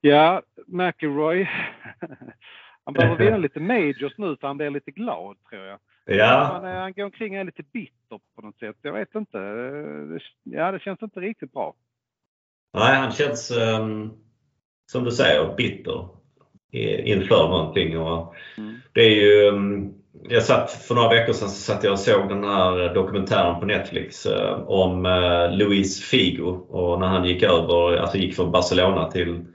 [0.02, 1.50] ja, McElroy.
[2.86, 5.80] Han behöver vinna lite majors nu så han blir lite glad tror jag.
[6.06, 6.44] Ja.
[6.54, 8.76] Han, han går omkring och är lite bitter på något sätt.
[8.82, 9.38] Jag vet inte.
[10.44, 11.76] Ja, det känns inte riktigt bra.
[12.74, 14.25] Nej, han känns um,
[14.92, 16.08] som du säger bitter
[17.04, 18.00] inför någonting.
[18.00, 18.76] Och mm.
[18.94, 19.94] Det är ju, um,
[20.30, 23.66] jag satt, för några veckor sedan så satt jag och såg den här dokumentären på
[23.66, 29.12] Netflix uh, om uh, Luis Figo och när han gick över, alltså gick från Barcelona
[29.12, 29.46] till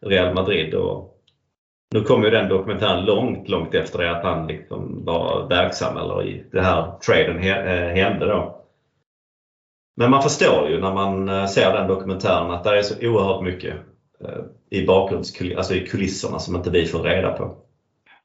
[0.00, 0.74] Real Madrid.
[0.74, 1.18] Och
[1.94, 6.26] nu kom ju den dokumentären långt, långt efter det att han liksom var verksam eller
[6.26, 8.64] i det här traden eh, hände då.
[9.96, 13.42] Men man förstår ju när man eh, ser den dokumentären att det är så oerhört
[13.42, 13.80] mycket eh,
[14.24, 17.56] Eh, i bakgrundskulisserna, alltså i kulisserna som inte vi får reda på.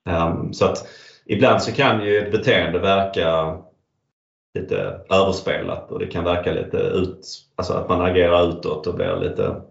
[0.05, 0.87] Ehm, så att
[1.25, 3.57] ibland så kan ju ett beteende verka
[4.59, 7.19] lite överspelat och det kan verka lite ut,
[7.55, 9.61] alltså att man agerar utåt och blir lite,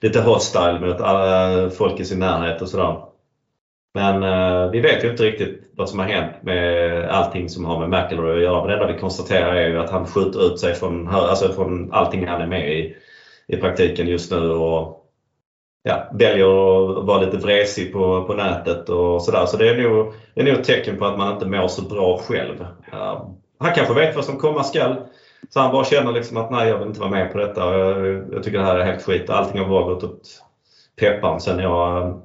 [0.00, 3.02] lite hostile mot alla eh, folk i sin närhet och sådär.
[3.94, 7.86] Men eh, vi vet ju inte riktigt vad som har hänt med allting som har
[7.86, 8.60] med McIlroy att göra.
[8.60, 11.92] Men det enda vi konstaterar är ju att han skjuter ut sig från, alltså från
[11.92, 12.96] allting han är med i,
[13.46, 14.50] i praktiken just nu.
[14.50, 15.05] Och
[15.86, 19.46] ja, väljer att vara lite vresig på, på nätet och sådär.
[19.46, 21.82] Så det är, nog, det är nog ett tecken på att man inte mår så
[21.88, 22.60] bra själv.
[22.92, 24.96] Uh, han kanske vet vad som komma skall.
[25.48, 27.78] Så han bara känner liksom att nej, jag vill inte vara med på detta.
[27.78, 29.30] Jag, jag tycker det här är helt skit.
[29.30, 30.42] Allting har bara gått åt
[31.00, 32.22] pepparn sen jag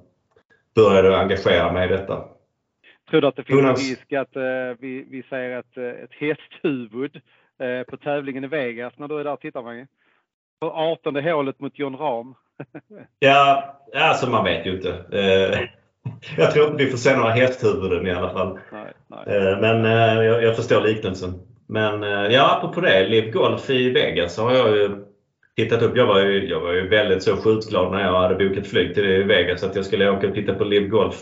[0.76, 2.24] började engagera mig i detta.
[3.10, 4.43] Tror du att det finns en risk att eh,
[4.80, 7.21] vi, vi säger ett, eh, ett hästhuvud
[7.60, 9.88] eh, på tävlingen i Vegas när du är där och tittar Mange?
[10.60, 12.36] På 18 hålet mot John Rahm.
[13.19, 14.89] ja, alltså man vet ju inte.
[15.12, 15.60] Eh,
[16.38, 18.60] jag tror inte vi får se några hästhuvuden i alla fall.
[18.71, 19.38] Nej, nej.
[19.38, 21.34] Eh, men eh, jag, jag, förstår liknelsen.
[21.67, 23.08] Men ja, apropå det.
[23.08, 25.06] Liv Golf i Vegas har jag ju
[25.56, 25.97] tittat upp.
[25.97, 29.24] Jag var ju, jag var ju väldigt så skjutglad när jag hade bokat flyg till
[29.24, 31.15] Vegas att jag skulle åka och titta på Live Golf.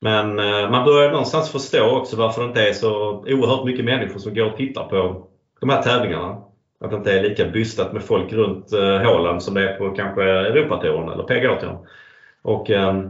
[0.00, 0.34] Men
[0.70, 4.44] man börjar någonstans förstå också varför det inte är så oerhört mycket människor som går
[4.44, 5.26] och tittar på
[5.60, 6.43] de här tävlingarna.
[6.84, 9.90] Att det inte är lika bystat med folk runt eh, hålen som det är på
[9.90, 11.78] kanske Europatouren eller PGA-touren.
[12.42, 13.02] Och eh,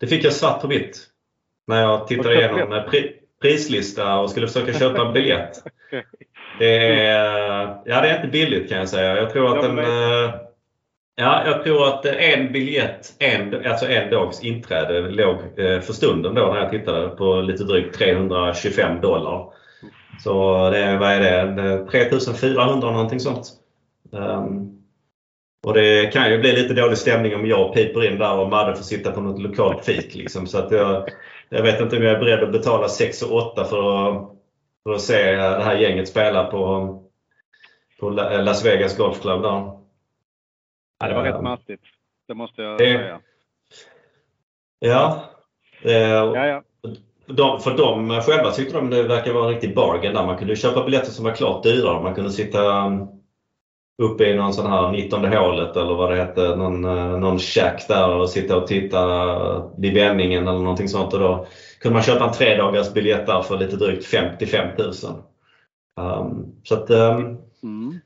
[0.00, 1.06] det fick jag svart på vitt
[1.66, 5.52] när jag tittade igenom eh, pri prislista och skulle försöka köpa en biljett.
[6.58, 9.16] Det är, ja, det är inte billigt kan jag säga.
[9.16, 10.34] Jag tror att en, eh,
[11.16, 16.46] ja, jag tror att en biljett, en, alltså en dags inträde låg för stunden då
[16.46, 19.52] när jag tittade på lite drygt 325 dollar.
[20.22, 23.52] Så det är, vad är det, 3400 någonting sånt.
[24.10, 24.82] Um,
[25.66, 28.76] och det kan ju bli lite dålig stämning om jag piper in där och Madde
[28.76, 30.14] får sitta på något lokalt fik.
[30.14, 30.46] Liksom.
[30.46, 31.08] Så att jag,
[31.48, 34.32] jag vet inte om jag är beredd att betala 6 och 8 för att
[34.82, 37.02] för att se det här gänget spela på,
[38.00, 39.42] på Las Vegas Golf Club.
[39.42, 39.50] Där.
[40.98, 41.82] Ja, det var rätt mastigt.
[42.28, 43.20] Det måste jag det, säga.
[44.78, 45.24] Ja.
[45.82, 46.62] Det, ja, ja.
[47.36, 50.26] De, för de själva tyckte de det verkar vara en riktig bargain där.
[50.26, 52.02] Man kunde köpa biljetter som var klart dyrare.
[52.02, 52.84] Man kunde sitta
[54.02, 56.82] uppe i någon sån här 19 hålet eller vad det hette, någon,
[57.20, 61.14] någon shack där och sitta och titta vid vändningen eller någonting sånt.
[61.14, 61.46] Och då
[61.80, 64.92] kunde man köpa en tre dagars biljett där för lite drygt 55 000.
[66.00, 68.00] Um, så att, um, mm.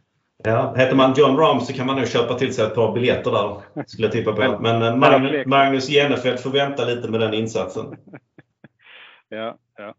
[0.44, 3.30] ja, heter man John Rahm så kan man nog köpa till sig ett par biljetter
[3.30, 4.58] där, skulle jag tippa på.
[4.62, 7.96] Men uh, Magnus, Magnus Genefeld får vänta lite med den insatsen
[9.28, 9.94] ja, ja.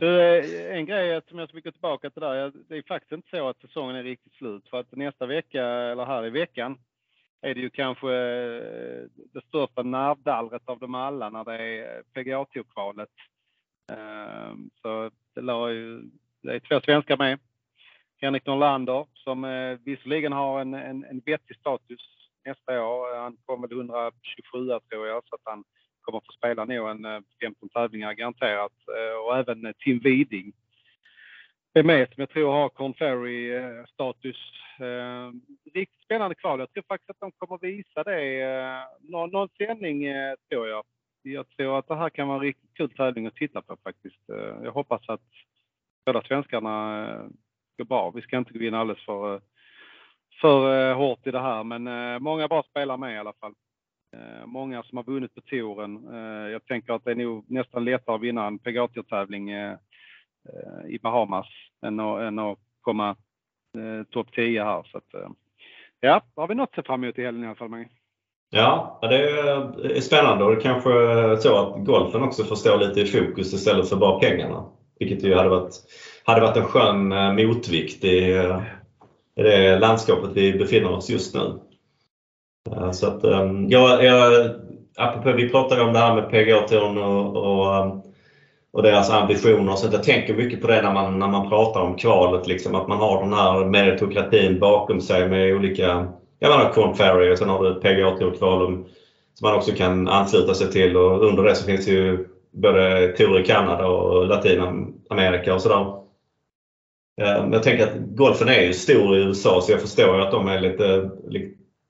[0.00, 2.52] Du, eh, en grej som jag ska gå tillbaka till där.
[2.68, 4.68] Det är faktiskt inte så att säsongen är riktigt slut.
[4.68, 6.78] För att nästa vecka, eller här i veckan,
[7.40, 12.02] är det ju kanske eh, det största nervdallret av dem alla när det är eh,
[12.24, 13.08] pga kvalet
[13.92, 16.02] ehm, Så det, ju,
[16.42, 17.38] det är två svenskar med.
[18.20, 19.42] Henrik Norlander som
[19.84, 22.00] visserligen har en, en, en vettig status
[22.44, 23.16] nästa år.
[23.16, 25.64] Han kommer väl 127 tror jag så att han
[26.08, 28.72] kommer få spela nog en eh, 15 tävlingar garanterat.
[28.96, 30.52] Eh, och även eh, Tim Widing
[31.74, 34.36] är med som jag tror har Corn Ferry-status.
[35.74, 36.58] Riktigt spännande kval.
[36.58, 38.86] Jag tror faktiskt att de kommer visa det.
[39.00, 40.04] Någon, någon sändning
[40.50, 40.84] tror jag.
[41.22, 44.22] Jag tror att det här kan vara en riktigt kul tävling att titta på faktiskt.
[44.62, 45.20] Jag hoppas att
[46.06, 47.06] båda svenskarna
[47.78, 48.10] går bra.
[48.10, 49.40] Vi ska inte gå in alldeles för,
[50.40, 53.54] för hårt i det här, men många bra spelare med i alla fall.
[54.12, 56.08] Eh, många som har vunnit på touren.
[56.12, 59.76] Eh, jag tänker att det är nog nästan lättare att vinna en PGA-tävling eh,
[60.88, 61.46] i Bahamas
[61.82, 63.16] än att, än att komma
[63.78, 64.82] eh, topp 10 här.
[64.92, 65.30] Så att, eh,
[66.00, 67.88] ja, har vi något att se fram emot i helgen i alla fall, Mange.
[68.50, 69.16] Ja, det
[69.96, 73.54] är spännande och det kanske är så att golfen också får stå lite i fokus
[73.54, 74.64] istället för bara pengarna.
[74.98, 75.74] Vilket ju hade varit,
[76.24, 78.18] hade varit en skön motvikt i,
[79.36, 81.60] i det landskapet vi befinner oss just nu.
[82.76, 84.50] Eh, så att, ehm, jag, jag
[84.96, 88.00] apropå, vi pratade om det här med PGA-touren och, och, ehm,
[88.72, 89.74] och, deras ambitioner.
[89.74, 92.46] Så jag tänker mycket på det när man, när man pratar om kvalet.
[92.46, 97.32] Liksom, att man har den här meritokratin bakom sig med olika jag menar Corn Ferry
[97.32, 98.84] och sen har du ett PGA Tour-kval
[99.34, 103.08] som man också kan ansluta sig till och under det så finns det ju både
[103.16, 105.94] Tour i Kanada och Latinamerika och sådär.
[107.20, 110.30] Ehm, jag tänker att golfen är ju stor i USA så jag förstår ju att
[110.30, 111.10] de är lite,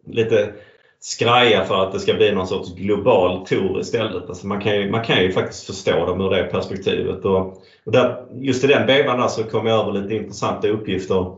[0.06, 0.52] lite
[1.00, 4.28] skraja för att det ska bli någon sorts global tour istället.
[4.28, 7.24] Alltså man, kan ju, man kan ju faktiskt förstå dem ur det perspektivet.
[7.24, 11.36] Och, och där, just i den vevan där så kom jag över lite intressanta uppgifter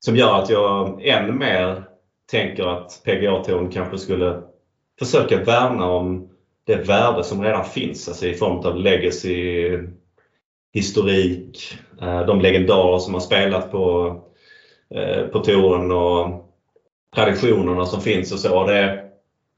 [0.00, 1.82] som gör att jag än mer
[2.30, 4.42] tänker att PGA-touren kanske skulle
[4.98, 6.28] försöka värna om
[6.66, 9.78] det värde som redan finns, alltså i form av legacy,
[10.72, 14.16] historik, eh, de legendarer som har spelat på,
[14.94, 16.49] eh, på touren och
[17.14, 18.66] traditionerna som finns och så.
[18.66, 19.04] Det,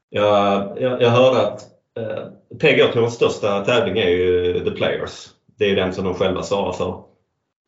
[0.09, 1.61] jag, jag, jag hörde att
[1.97, 2.27] eh,
[2.59, 5.29] PGA-tourens största tävling är ju The Players.
[5.57, 7.03] Det är den som de själva svarar för.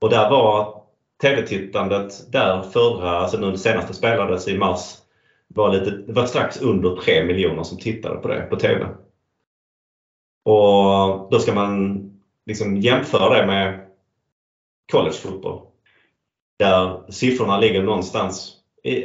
[0.02, 0.82] Och där var
[1.22, 4.98] TV-tittandet där förra, alltså nu senaste spelades i mars,
[5.48, 8.86] var lite, var strax under 3 miljoner som tittade på det på TV.
[10.46, 12.02] Och då ska man
[12.46, 13.86] liksom jämföra det med
[14.92, 15.62] collegefotboll.
[16.60, 18.54] Där siffrorna ligger någonstans,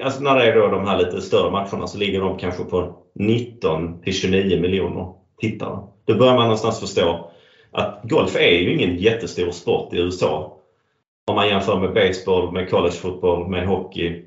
[0.03, 3.03] alltså när det är då de här lite större matcherna så ligger de kanske på
[3.15, 5.79] 19 till 29 miljoner tittare.
[6.05, 7.31] Då börjar man någonstans förstå
[7.71, 10.57] att golf är ju ingen jättestor sport i USA.
[11.27, 14.25] Om man jämför med baseball, med collegefotboll, med hockey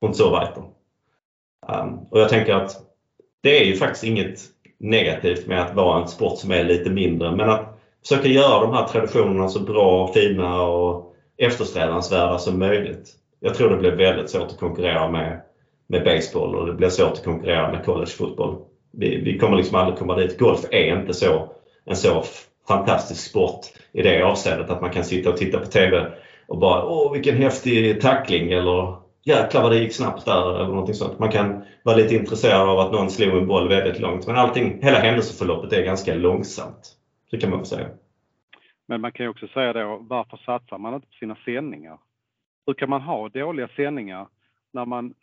[0.00, 0.62] och så vidare.
[1.68, 2.80] Um, och jag tänker att
[3.42, 4.40] det är ju faktiskt inget
[4.78, 8.72] negativt med att vara en sport som är lite mindre men att försöka göra de
[8.74, 13.21] här traditionerna så bra, fina och eftersträvansvärda som möjligt.
[13.44, 15.40] Jag tror det blir väldigt svårt att konkurrera med,
[15.86, 18.64] med baseball och det blir svårt att konkurrera med collegefotboll.
[18.92, 20.38] Vi, vi kommer liksom aldrig komma dit.
[20.38, 21.52] Golf är inte så,
[21.84, 22.22] en så
[22.68, 23.60] fantastisk sport
[23.92, 26.06] i det avseendet att man kan sitta och titta på TV
[26.46, 30.94] och bara åh vilken häftig tackling eller jäklar vad det gick snabbt där eller någonting
[30.94, 31.18] sånt.
[31.18, 34.82] Man kan vara lite intresserad av att någon slog en boll väldigt långt men allting,
[34.82, 36.96] hela händelseförloppet är ganska långsamt.
[37.30, 37.86] Det kan man väl säga.
[38.86, 41.98] Men man kan ju också säga då, varför satsar man inte på sina sändningar?
[42.66, 44.28] Hur kan man ha dåliga sändningar
[44.72, 45.14] när man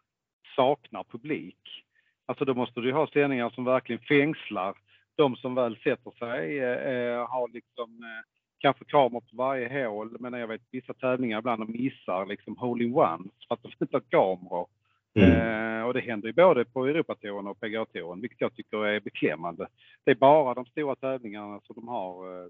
[0.55, 1.85] saknar publik?
[2.25, 4.75] Alltså då måste du ha sändningar som verkligen fängslar
[5.15, 8.25] de som väl sätter sig, eh, har liksom eh,
[8.59, 13.55] kanske kameror på varje hål, men jag vet vissa tävlingar ibland missar liksom hole-in-ones för
[13.55, 14.67] att de inte har kameror.
[15.15, 15.31] Mm.
[15.31, 19.67] Eh, och det händer ju både på Europatouren och PGA-touren, vilket jag tycker är beklämmande.
[20.05, 22.43] Det är bara de stora tävlingarna som de har.
[22.43, 22.47] Eh,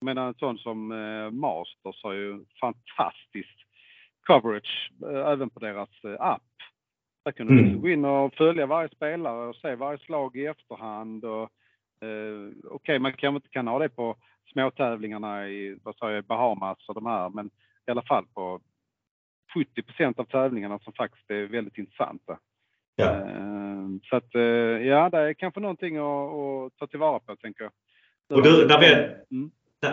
[0.00, 3.63] menar en sån som eh, Masters har ju fantastiskt
[4.24, 6.42] coverage eh, även på deras eh, app.
[7.24, 7.64] Där kan du mm.
[7.64, 11.24] liksom gå in och följa varje spelare och se varje slag i efterhand.
[11.24, 11.42] Och,
[12.00, 14.16] eh, Okej, okay, man kanske inte kan ha det på
[14.52, 17.50] småtävlingarna i vad säger jag, Bahamas och de här, men
[17.86, 18.60] i alla fall på
[19.54, 22.38] 70 procent av tävlingarna som faktiskt är väldigt intressanta.
[22.96, 23.10] Ja.
[23.10, 24.42] Eh, så att eh,
[24.86, 27.72] ja, det är kanske någonting att, att ta tillvara på, tänker jag.
[28.38, 28.94] Och du, när, vi,
[29.36, 29.50] mm.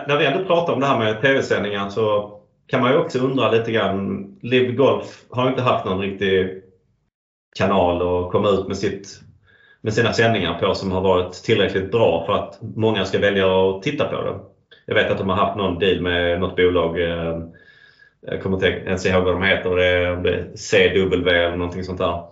[0.08, 3.50] när vi ändå pratar om det här med tv-sändningar så kan man ju också undra
[3.50, 4.26] lite grann.
[4.42, 6.62] Live Golf har inte haft någon riktig
[7.56, 9.20] kanal att komma ut med sitt
[9.80, 13.82] med sina sändningar på som har varit tillräckligt bra för att många ska välja att
[13.82, 14.38] titta på det.
[14.86, 17.00] Jag vet att de har haft någon deal med något bolag.
[17.00, 17.38] Eh,
[18.20, 19.76] jag kommer inte ens ihåg vad de heter.
[19.76, 22.22] Det är CW eller någonting sånt där.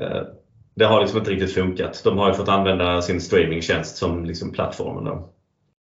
[0.00, 0.22] Eh,
[0.74, 2.00] det har liksom inte riktigt funkat.
[2.04, 5.04] De har ju fått använda sin streamingtjänst som liksom plattformen.
[5.04, 5.28] Då.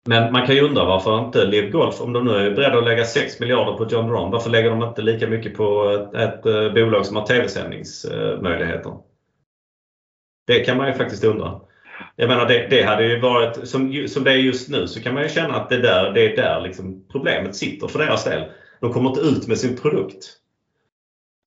[0.06, 2.84] Men man kan ju undra varför inte Live Golf, om de nu är beredda att
[2.84, 6.46] lägga 6 miljarder på John Rahm, varför lägger de inte lika mycket på ett, ett
[6.46, 8.92] eh, bolag som har tv-sändningsmöjligheter?
[10.46, 11.60] Det kan man ju faktiskt undra.
[12.16, 15.14] Jag menar det, det hade ju varit, som, som det är just nu så kan
[15.14, 18.50] man ju känna att det, där, det är där liksom problemet sitter för deras del.
[18.80, 20.36] De kommer inte ut med sin produkt.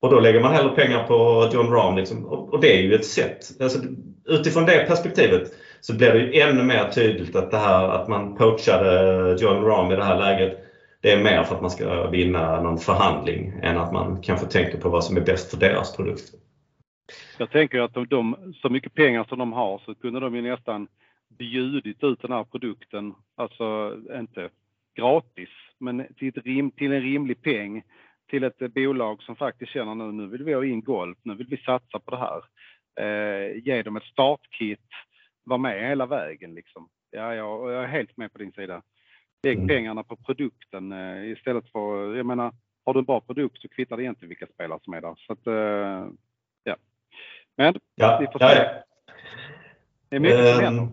[0.01, 1.97] Och då lägger man hellre pengar på John Rahm.
[1.97, 2.25] Liksom.
[2.25, 3.61] Och, och, det är ju ett sätt.
[3.61, 3.79] Alltså,
[4.25, 5.51] utifrån det perspektivet
[5.85, 9.91] så blir det ju ännu mer tydligt att det här att man poachade John Rahm
[9.91, 10.59] i det här läget
[11.01, 14.77] det är mer för att man ska vinna någon förhandling än att man kanske tänker
[14.77, 16.23] på vad som är bäst för deras produkt.
[17.37, 20.41] Jag tänker att de, de, så mycket pengar som de har så kunde de ju
[20.41, 20.87] nästan
[21.37, 24.49] bjudit ut den här produkten, alltså inte
[24.95, 27.83] gratis, men till, ett rim, till en rimlig peng
[28.29, 31.47] till ett bolag som faktiskt känner nu, nu vill vi ha in golf, nu vill
[31.47, 32.41] vi satsa på det här.
[32.99, 34.89] Eh, ge dem ett startkit,
[35.43, 36.89] vara med hela vägen liksom.
[37.11, 38.81] Ja, jag, jag är helt med på din sida.
[39.43, 39.67] Lägg mm.
[39.67, 42.53] pengarna på produkten eh, istället för, jag menar,
[42.85, 45.15] har du en bra produkt så kvittar det egentligen vilka spelare som är där.
[45.17, 46.13] Så att, eh,
[47.57, 48.45] men ja, vi får se.
[48.45, 48.83] Ja,
[50.09, 50.87] Det är mycket som händer.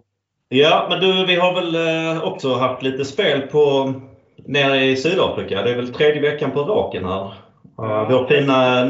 [0.48, 3.92] Ja, men du, vi har väl eh, också haft lite spel på
[4.36, 5.62] nere i Sydafrika.
[5.62, 7.34] Det är väl tredje veckan på raken här.
[7.76, 8.06] Ja.
[8.10, 8.84] Vår fina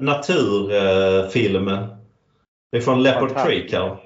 [0.00, 1.64] naturfilm.
[2.72, 3.96] Det är från Leopard Creek här.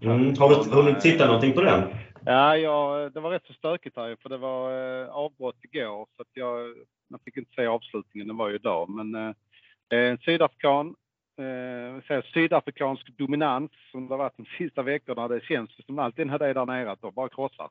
[0.00, 0.34] Mm.
[0.38, 1.82] Har, du, du tittat någonting på den?
[2.24, 4.72] Ja, ja, det var rätt så stökigt här för det var
[5.02, 6.74] eh, avbrott igår så att jag,
[7.08, 8.90] jag fick inte se avslutningen, det var ju idag.
[8.90, 10.94] Men eh, sydafrikan,
[11.38, 15.28] eh, sydafrikansk dominans som det har varit de sista veckorna.
[15.28, 17.68] Det känns som alltid när det är där nere att de bara krossar.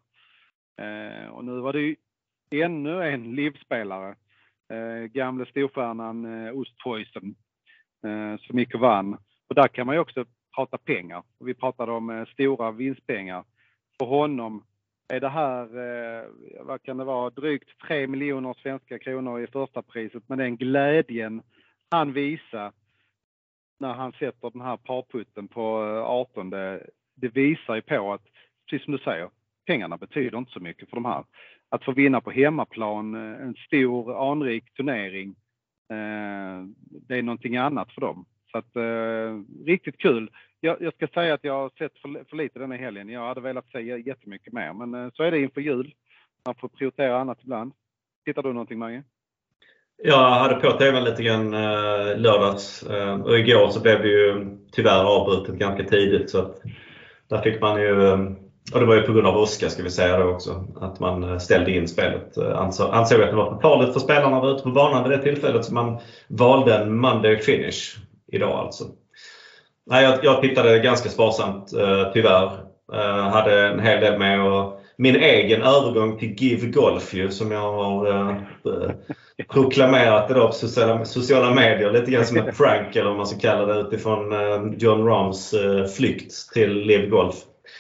[0.82, 1.96] Eh, och nu var det ju
[2.52, 4.16] ännu en livspelare.
[4.74, 7.36] Eh, gamle storstjärnan eh, Ostpreussen
[8.06, 9.18] eh, som gick och vann.
[9.48, 11.24] Och där kan man ju också prata pengar.
[11.40, 13.44] Vi pratade om eh, stora vinstpengar.
[14.00, 14.64] För honom
[15.14, 16.26] är det här, eh,
[16.62, 20.24] vad kan det vara, drygt 3 miljoner svenska kronor i första priset.
[20.28, 21.42] Men den glädjen
[21.92, 22.72] han visar
[23.80, 28.24] när han sätter den här parputten på eh, 18, det, det visar ju på att,
[28.70, 29.30] precis som du säger,
[29.68, 31.24] pengarna betyder inte så mycket för de här.
[31.70, 35.30] Att få vinna på hemmaplan, eh, en stor anrik turnering,
[35.90, 36.66] eh,
[37.08, 38.26] det är någonting annat för dem.
[38.52, 40.32] Så att, eh, riktigt kul.
[40.60, 43.10] Jag, jag, ska säga att jag har sett för, för lite den här helgen.
[43.10, 45.94] Jag hade velat se jättemycket mer, men eh, så är det inför jul.
[46.46, 47.74] Man får prioritera annat ibland.
[48.26, 49.04] Tittar du någonting Mange?
[50.04, 54.58] Jag hade på TVn lite grann eh, lördags eh, och igår så blev det ju
[54.72, 56.62] tyvärr avbrutet ganska tidigt så att
[57.30, 58.20] där fick man ju eh,
[58.74, 61.40] och det var ju på grund av åska ska vi säga då också, att man
[61.40, 62.38] ställde in spelet.
[62.38, 65.20] Ansåg, ansåg att det var för farligt för spelarna att vara ute på banan vid
[65.20, 67.98] det tillfället så man valde en Monday finish
[68.32, 68.84] idag alltså.
[69.86, 72.52] Nej, jag, jag tittade ganska sparsamt eh, tyvärr.
[72.94, 77.52] Eh, hade en hel del med och min egen övergång till Give Golf ju, som
[77.52, 78.36] jag har eh,
[79.50, 81.92] proklamerat idag på sociala, sociala medier.
[81.92, 85.54] Lite grann som ett prank eller vad man ska kalla det utifrån eh, John Rahms
[85.54, 87.36] eh, flykt till Live Golf.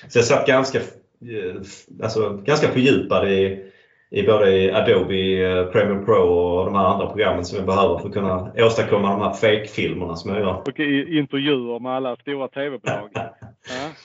[0.08, 1.56] Så jag satt ganska, eh,
[2.04, 3.69] alltså, ganska fördjupad i,
[4.12, 7.98] i både i Adobe eh, Premiere Pro och de här andra programmen som jag behöver
[7.98, 10.62] för att kunna åstadkomma de här fake-filmerna som jag gör.
[10.68, 13.10] Och intervjuer med alla stora TV-bolag.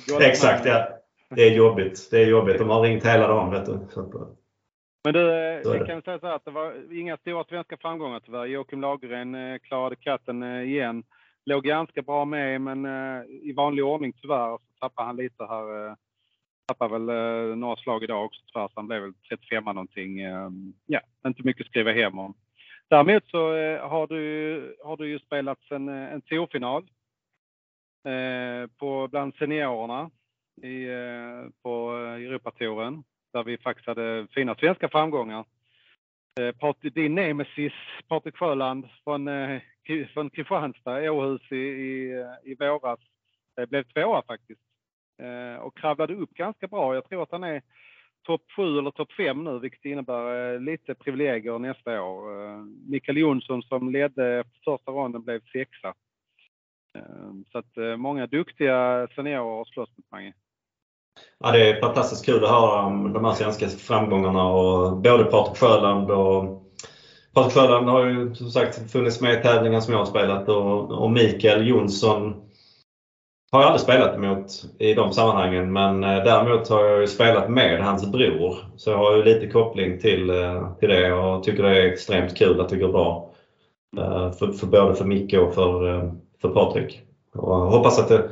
[0.09, 0.89] ja, Exakt, ja.
[1.31, 2.09] Det är jobbigt.
[2.11, 2.59] Det är jobbigt.
[2.59, 3.79] De har ringt hela dagen, vet du.
[3.91, 4.31] Så,
[5.05, 8.47] men du, vi kan säga så här att det var inga stora svenska framgångar tyvärr.
[8.47, 11.03] Joakim Lagergren eh, klarade katten igen.
[11.47, 12.87] Låg ganska bra med, men
[13.27, 15.97] i vanlig ordning tyvärr tappade han lite här.
[16.67, 20.21] Tappade väl eh, några slag idag också tyvärr, så han blev väl 35 någonting.
[20.21, 22.35] Ehm, ja, inte mycket att skriva hem om.
[22.89, 26.83] Däremot så eh, har du, har du ju spelat en, eh, en storfinal
[28.05, 30.11] eh, på, bland seniorerna
[30.63, 30.87] i,
[31.63, 35.45] på Europatouren där vi faktiskt hade fina svenska framgångar.
[36.81, 37.73] Din nemesis
[38.09, 39.29] Patrik Sjöland från,
[40.13, 43.01] från Kristianstad, Åhus i, i, i våras,
[43.69, 44.61] blev tvåa faktiskt.
[45.23, 46.95] Eh, och kravlade upp ganska bra.
[46.95, 47.63] Jag tror att han är
[48.27, 52.43] topp 7 eller topp 5 nu, vilket innebär eh, lite privilegier nästa år.
[52.43, 52.59] Eh,
[52.89, 55.95] Mikael Jonsson som ledde första ronden blev sexa.
[57.53, 60.33] Så att många duktiga seniorer har slåss mot Mange.
[61.39, 65.57] Ja, det är fantastiskt kul att höra om de här svenska framgångarna och både Patrik
[65.57, 66.63] Sjöland och
[67.35, 70.91] Patrik Sjöland har ju som sagt funnits med i tävlingar som jag har spelat och,
[70.91, 72.44] och Mikael Jonsson
[73.55, 77.85] har jag aldrig spelat mot i de sammanhangen men eh, däremot har jag spelat med
[77.85, 78.57] hans bror.
[78.77, 82.37] Så jag har ju lite koppling till, eh, till det och tycker det är extremt
[82.37, 83.31] kul att det går bra.
[83.99, 86.11] Eh, för, för både för Micke och för,
[86.43, 87.01] för Patrik.
[87.35, 88.31] Och jag hoppas att det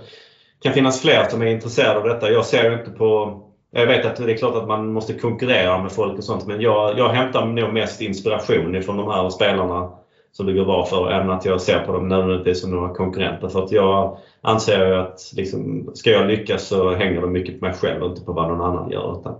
[0.63, 2.31] kan finnas fler som är intresserade av detta.
[2.31, 3.41] Jag ser inte på
[3.75, 6.61] jag vet att det är klart att man måste konkurrera med folk och sånt men
[6.61, 9.93] jag, jag hämtar nog mest inspiration ifrån de här spelarna
[10.33, 13.49] som det går bra för även att jag ser på dem nödvändigtvis som några konkurrenter.
[13.49, 17.67] För att jag anser ju att liksom, ska jag lyckas så hänger det mycket på
[17.67, 19.21] mig själv och inte på vad någon annan gör.
[19.21, 19.35] Utan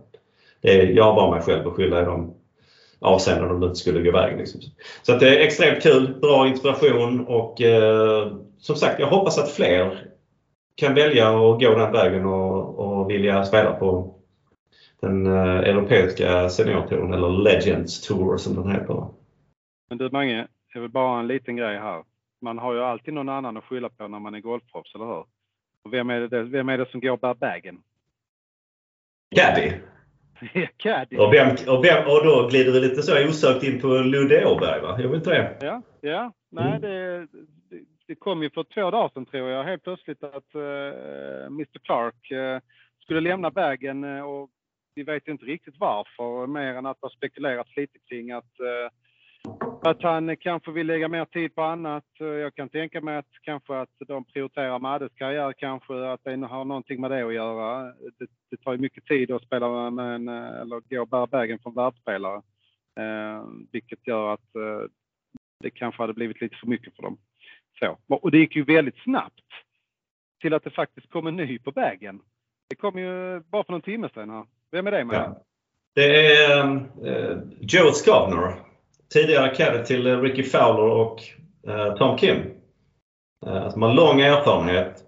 [0.61, 2.35] det är, jag har bara mig själv att skylla i de
[3.01, 4.39] avseenden om det inte skulle gå vägen.
[4.39, 4.61] Liksom.
[5.03, 9.51] Så att det är extremt kul, bra inspiration och eh, som sagt jag hoppas att
[9.51, 10.07] fler
[10.75, 14.15] kan välja att gå den vägen och, och vilja spela på
[15.01, 19.07] den eh, europeiska seniortouren eller Legends Tour som den heter.
[19.89, 20.47] Men du Mange,
[20.79, 22.05] är väl bara en liten grej här.
[22.41, 25.25] Man har ju alltid någon annan att skylla på när man är golfproffs, eller hur?
[25.85, 27.83] Och vem, är det, vem är det som går och bär bagen?
[29.37, 29.73] Caddy.
[30.77, 31.17] Caddy.
[31.17, 34.81] Och, vem, och, vem, och då glider du lite så osökt in på Ludde Åberg,
[34.81, 34.97] va?
[35.01, 35.57] Jag vill inte?
[35.61, 36.33] Ja, ja.
[36.51, 36.81] Nej, mm.
[36.81, 37.27] det,
[38.07, 41.79] det, kom ju för två dagar sedan, tror jag, helt plötsligt att uh, eh, Mr
[41.83, 42.61] Clark uh,
[43.03, 44.51] skulle lämna bagen uh, och
[44.95, 48.61] vi vet inte riktigt varför, mer än att det har spekulerats lite kring att
[49.83, 52.05] att han kanske vill lägga mer tid på annat.
[52.21, 56.47] Eh, jag kan tänka mig att kanske att de prioriterar Maddes karriär kanske, att det
[56.47, 57.83] har någonting med det att göra.
[58.19, 61.59] Det, det tar ju mycket tid att spela med en, eller gå och bära vägen
[61.59, 62.43] från världsspelare.
[62.97, 64.89] Eh, vilket gör att eh,
[65.61, 67.19] det kanske hade blivit lite för mycket för dem.
[67.79, 67.99] Så.
[68.09, 69.51] Och det gick ju väldigt snabbt
[70.41, 72.21] till att det faktiskt kom en ny på vägen.
[72.69, 74.31] Det kom ju bara för någon timme sedan.
[74.31, 74.47] Här.
[74.71, 75.17] Vem är det med?
[75.17, 75.43] Ja.
[75.95, 78.55] Det är uh, Joe Scavner.
[79.13, 81.23] Tidigare caddy till Ricky Fowler och
[81.69, 82.37] eh, Tom Kim.
[83.47, 84.99] Eh, alltså som har lång erfarenhet.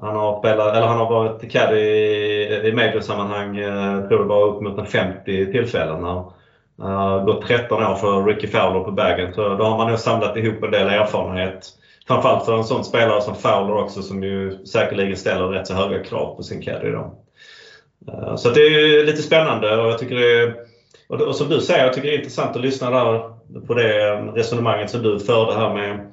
[0.00, 4.24] Han har, spelat, eller han har varit caddy i, i major-sammanhang, eh, jag tror det
[4.24, 6.04] var upp mot 50 tillfällen.
[6.04, 9.34] Han har gått 13 år för Ricky Fowler på bagen.
[9.34, 11.66] Så då har man nog samlat ihop en del erfarenhet.
[12.06, 16.04] Framförallt för en sån spelare som Fowler också som ju säkerligen ställer rätt så höga
[16.04, 16.90] krav på sin caddy.
[16.90, 17.14] Då.
[18.36, 20.69] Så det är lite spännande och jag tycker det är,
[21.08, 23.32] och, som du säger, jag tycker det är intressant att lyssna där
[23.66, 26.10] på det eh, resonemanget som du förde här med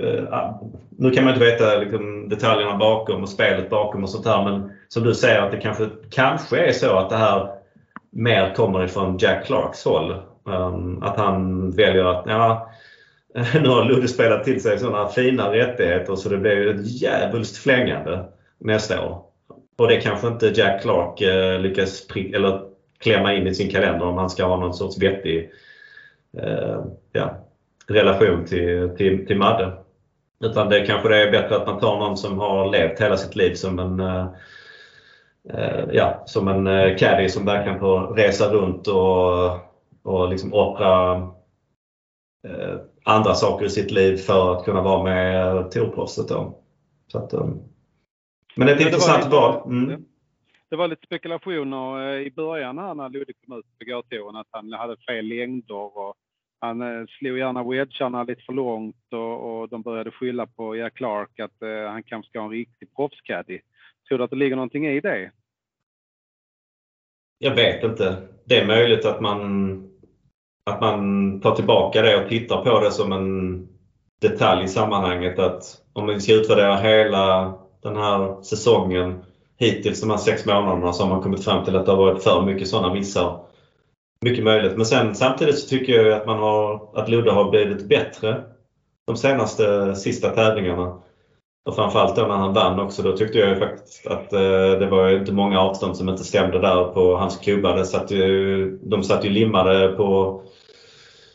[0.00, 4.26] eh, ah, nu kan man inte veta liksom, detaljerna bakom och spelet bakom och sånt
[4.26, 7.48] här men som du säger att det kanske, kanske är så att det här
[8.10, 10.14] mer kommer ifrån Jack Clarks håll.
[10.44, 12.70] Um, att han väljer att, ja,
[13.62, 18.24] nu har Ludde spelat till sig sådana fina rättigheter så det blir ett djävulskt flängande
[18.58, 19.22] nästa år.
[19.78, 22.60] Och det kanske inte Jack Clark eh, lyckas eller
[23.00, 25.50] klämma in i sin kalender om han ska ha någon sorts vettig
[26.42, 27.30] uh, ja,
[27.86, 29.72] relation till, till, till Madde.
[30.44, 33.36] Utan det kanske det är bättre att man tar någon som har levt hela sitt
[33.36, 34.26] liv som en uh,
[35.54, 39.50] Eh, ja, som en eh, caddy som verkligen får resa runt och,
[40.02, 41.12] och liksom offra
[42.48, 46.28] eh, andra saker i sitt liv för att kunna vara med Tourproffset.
[47.06, 47.32] Så att,
[48.54, 49.62] men ett intressant val.
[49.66, 50.04] Mm.
[50.70, 54.46] Det var lite spekulationer eh, i början här när Ludde kom ut på gåtouren att
[54.50, 56.14] han hade fel längder och
[56.60, 60.94] han eh, slog gärna wedgarna lite för långt och, och de började skylla på Jack
[60.94, 63.60] Clark att eh, han kanske ska ha en riktig proffscaddy.
[64.08, 65.30] Tror du att det ligger någonting i det?
[67.38, 68.28] Jag vet inte.
[68.44, 69.82] Det är möjligt att man,
[70.64, 73.68] att man tar tillbaka det och tittar på det som en
[74.20, 75.38] detalj i sammanhanget.
[75.38, 75.62] Att
[75.92, 79.24] om vi ska utvärdera hela den här säsongen
[79.58, 82.22] hittills, de här sex månaderna, så har man kommit fram till att det har varit
[82.22, 83.40] för mycket sådana missar.
[84.24, 84.76] Mycket möjligt.
[84.76, 88.42] Men sen samtidigt så tycker jag att, man har, att Ludde har blivit bättre
[89.06, 91.00] de senaste sista tävlingarna.
[91.68, 95.10] Och framförallt då när han vann också, då tyckte jag faktiskt att eh, det var
[95.10, 97.74] inte många avstånd som inte stämde där på hans klubba.
[97.74, 100.42] Det satt ju, de satt ju limmade på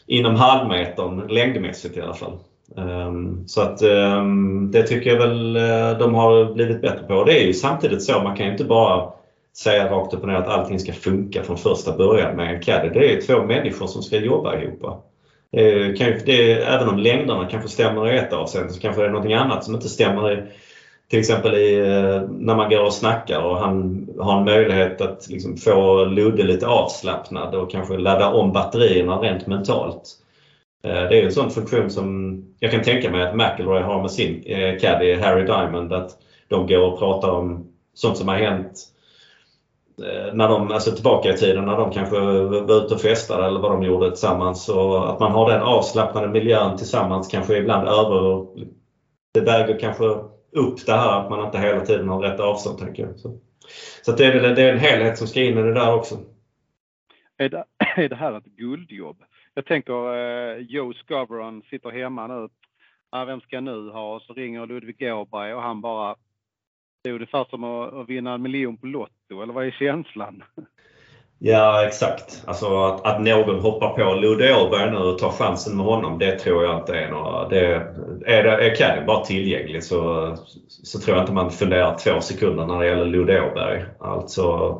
[0.07, 2.37] inom halvmetern längdmässigt i alla fall.
[2.75, 7.23] Um, så att um, det tycker jag väl uh, de har blivit bättre på.
[7.23, 9.09] Det är ju samtidigt så, man kan ju inte bara
[9.57, 12.89] säga rakt upp och ner att allting ska funka från första början med en caddy.
[12.89, 14.83] Det är två människor som ska jobba ihop.
[15.51, 19.07] Eh, kan ju, det, även om längderna kanske stämmer i ett avseende så kanske det
[19.07, 20.43] är någonting annat som inte stämmer i,
[21.09, 25.29] till exempel i, eh, när man går och snackar och han har en möjlighet att
[25.29, 30.22] liksom få Ludde lite avslappnad och kanske ladda om batterierna rent mentalt.
[30.87, 34.11] Eh, det är en sån funktion som jag kan tänka mig att McIlroy har med
[34.11, 35.93] sin eh, caddy Harry Diamond.
[35.93, 36.11] Att
[36.47, 38.79] de går och pratar om sånt som har hänt
[40.03, 43.59] eh, när de, alltså tillbaka i tiden när de kanske var ute och festade eller
[43.59, 44.69] vad de gjorde tillsammans.
[44.69, 48.47] Och att man har den avslappnade miljön tillsammans kanske ibland över.
[49.33, 50.05] Det väger kanske
[50.51, 52.79] upp det här att man inte hela tiden har rätt avstånd.
[52.79, 53.19] Tänker jag.
[53.19, 53.37] Så,
[54.05, 56.15] så det, är, det är en helhet som ska in i det där också.
[57.37, 57.63] Är det,
[57.95, 59.17] är det här ett guldjobb?
[59.53, 62.49] Jag tänker eh, Joe Scoveron sitter hemma nu.
[63.09, 64.15] Ah, vem ska jag nu ha?
[64.15, 66.15] Och så ringer Ludvig Åberg och han bara
[67.03, 70.43] det är ungefär som att vinna en miljon på Lotto, eller vad är känslan?
[71.45, 72.43] Ja, exakt.
[72.45, 76.39] Alltså att, att någon hoppar på Ludde Åberg nu och tar chansen med honom, det
[76.39, 77.47] tror jag inte är några...
[77.49, 77.65] Det,
[78.25, 80.33] är, det, är Caddy bara tillgänglig så,
[80.67, 83.85] så tror jag inte man funderar två sekunder när det gäller Ludde Åberg.
[83.99, 84.77] Alltså,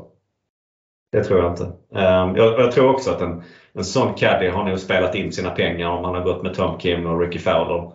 [1.12, 1.64] det tror jag inte.
[1.64, 3.44] Um, jag, jag, tror också att en,
[3.78, 6.80] en sån caddy har nog spelat in sina pengar om man har gått med Tom
[6.80, 7.92] Kim och Ricky Fowler.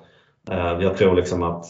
[0.51, 1.65] Eh, jag tror liksom att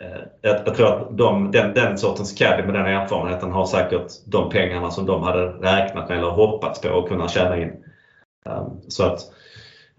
[0.00, 4.50] eh, jag, tror att de, den, den sortens caddy med den erfarenheten har säkert de
[4.50, 7.72] pengarna som de hade räknat med eller hoppats på att kunna tjäna in.
[8.46, 9.20] Ehm, så att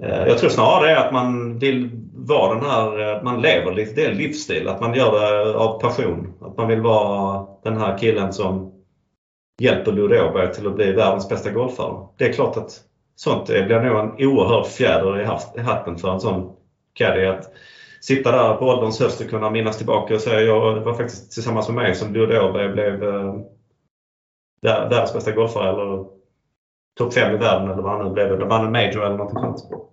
[0.03, 4.11] eh, jag tror snarare att man vill vara den här, man lever lite, det är
[4.11, 6.33] en livsstil, att man gör det av passion.
[6.41, 8.76] Att man vill vara den här killen som
[9.61, 12.07] hjälper Ludde Åberg till att bli världens bästa golfare.
[12.17, 12.71] Det är klart att
[13.15, 15.21] sånt blir nog en oerhörd fjäder
[15.57, 16.55] i hatten för en sån
[16.93, 17.25] caddy.
[17.25, 17.51] Att
[18.01, 21.67] sitta där på ålderns höst och kunna minnas tillbaka och säga jag var faktiskt tillsammans
[21.69, 23.35] med mig som Ludde Åberg blev eh,
[24.61, 25.69] världens bästa golfare.
[25.69, 26.05] Eller
[26.97, 28.33] topp 5 i världen eller vad han nu blev.
[28.33, 29.87] Eller vann en major eller något sånt.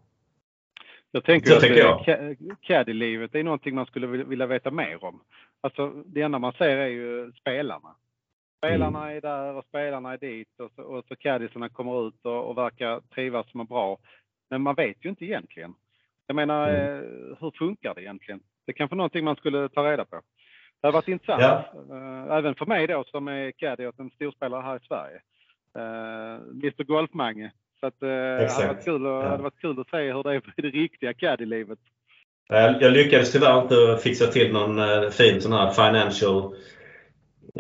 [1.10, 2.26] Jag tänker Så att tänker jag.
[2.60, 5.20] caddy-livet är någonting man skulle vilja veta mer om.
[5.60, 7.96] Alltså, det enda man ser är ju spelarna.
[8.64, 9.16] Spelarna mm.
[9.16, 12.58] är där och spelarna är dit och så, och så caddisarna kommer ut och, och
[12.58, 13.98] verkar trivas som är bra.
[14.50, 15.74] Men man vet ju inte egentligen.
[16.26, 16.98] Jag menar, mm.
[16.98, 18.40] Eh, hur funkar det egentligen?
[18.66, 20.20] Det är kanske någonting man skulle ta reda på.
[20.80, 21.64] Det har varit intressant, ja.
[21.90, 25.20] Eh, även för mig då som är caddy åt en storspelare här i Sverige.
[25.78, 27.52] Uh, Mr Golfmange.
[27.80, 29.28] Så att, det hade varit, kul, ja.
[29.28, 31.78] hade varit kul att se hur det är i det riktiga caddy-livet.
[32.48, 36.54] Jag lyckades tyvärr inte fixa till någon fin sån här financial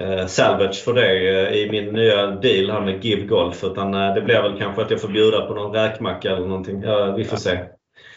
[0.00, 3.64] eh, salvage för det i min nya deal här med Give Golf.
[3.64, 6.82] Utan det blir väl kanske att jag får bjuda på någon räkmacka eller någonting.
[6.82, 7.58] Ja, vi får se.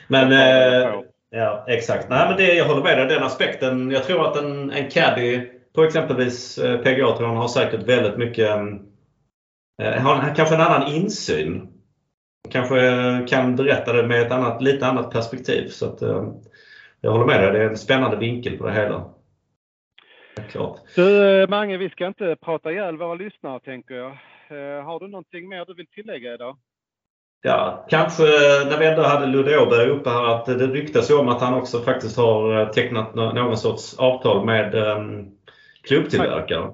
[0.07, 0.89] Men eh,
[1.31, 2.09] ja, exakt.
[2.09, 3.91] Nej, men det, jag håller med dig den aspekten.
[3.91, 5.41] Jag tror att en, en caddy
[5.75, 8.49] på exempelvis eh, PGA har säkert väldigt mycket
[9.81, 11.67] eh, har kanske en annan insyn.
[12.49, 12.77] Kanske
[13.29, 15.67] kan berätta det med ett annat, lite annat perspektiv.
[15.69, 16.23] Så att, eh,
[17.01, 17.51] jag håller med dig.
[17.51, 19.05] Det är en spännande vinkel på det hela.
[20.49, 20.79] Klart.
[20.95, 24.17] Du Mange, vi ska inte prata ihjäl våra lyssnare tänker jag.
[24.83, 26.57] Har du någonting mer du vill tillägga idag?
[27.41, 28.23] Ja, kanske
[28.69, 31.81] när vi ändå hade Ludde Åberg uppe här att det ryktas om att han också
[31.81, 35.31] faktiskt har eh, tecknat någon sorts avtal med um,
[35.83, 36.71] klubbtillverkare.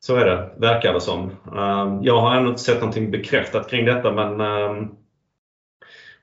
[0.00, 1.30] Så är det, verkar det som.
[1.52, 4.96] Um, jag har ännu inte sett någonting bekräftat kring detta men um,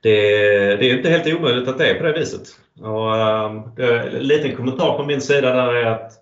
[0.02, 0.20] det,
[0.76, 2.48] det, är inte helt omöjligt att det är på det viset.
[2.80, 6.12] Och, um, en liten kommentar på min sida där är att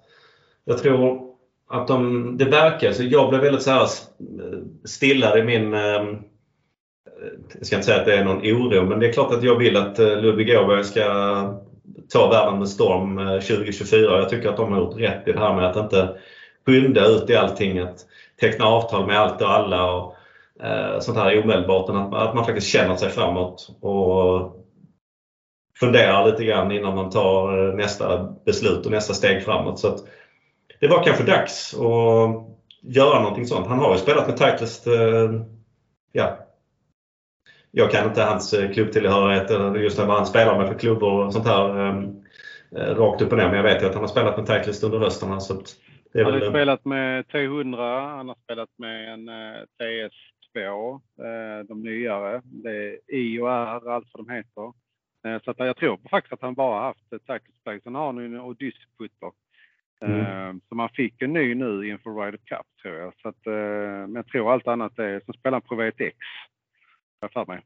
[0.64, 1.30] jag tror
[1.70, 3.88] att de, det verkar, så jag blev väldigt så här
[4.84, 6.16] stillad i min ehm,
[7.58, 9.56] jag ska inte säga att det är någon oro, men det är klart att jag
[9.56, 11.04] vill att eh, Ludvig Åberg ska
[12.12, 14.18] ta världen med storm eh, 2024.
[14.18, 16.16] Jag tycker att de har gjort rätt i det här med att inte
[16.66, 18.06] skynda ut i allting, att
[18.40, 20.16] teckna avtal med allt och alla och
[21.00, 21.90] sånt här omedelbart.
[21.90, 24.56] Att, att man faktiskt känner sig framåt och
[25.80, 29.78] funderar lite grann innan man tar eh, nästa beslut och nästa steg framåt.
[29.78, 29.96] Så
[30.80, 32.46] det var kanske dags att
[32.82, 33.66] göra någonting sånt.
[33.66, 35.30] Han har ju spelat med Titleist eh,
[36.12, 36.38] ja,
[37.70, 41.32] jag kan inte hans eh, klubbtillhörighet eller just vad han spelar med för klubbor och
[41.32, 43.46] sånt här eh, rakt upp och ner.
[43.46, 45.40] Men jag vet ju att han har spelat med Titleist under hösten.
[45.40, 45.54] Så
[46.12, 46.50] det han har väl...
[46.50, 49.62] spelat med T100, han har spelat med en eh,
[50.54, 51.00] TS2,
[51.68, 52.42] de nyare.
[52.44, 54.72] Det är I och R, allt vad de heter.
[55.44, 59.32] Så att jag tror faktiskt att han bara haft Titleist Sen har han en Odyssey-putter.
[60.00, 60.60] Mm.
[60.68, 63.12] Så man fick en ny nu inför Ryder Cup tror jag.
[63.22, 63.46] Så att,
[64.06, 66.14] men jag tror allt annat är, som spelar på V1X
[67.20, 67.62] jag för mig.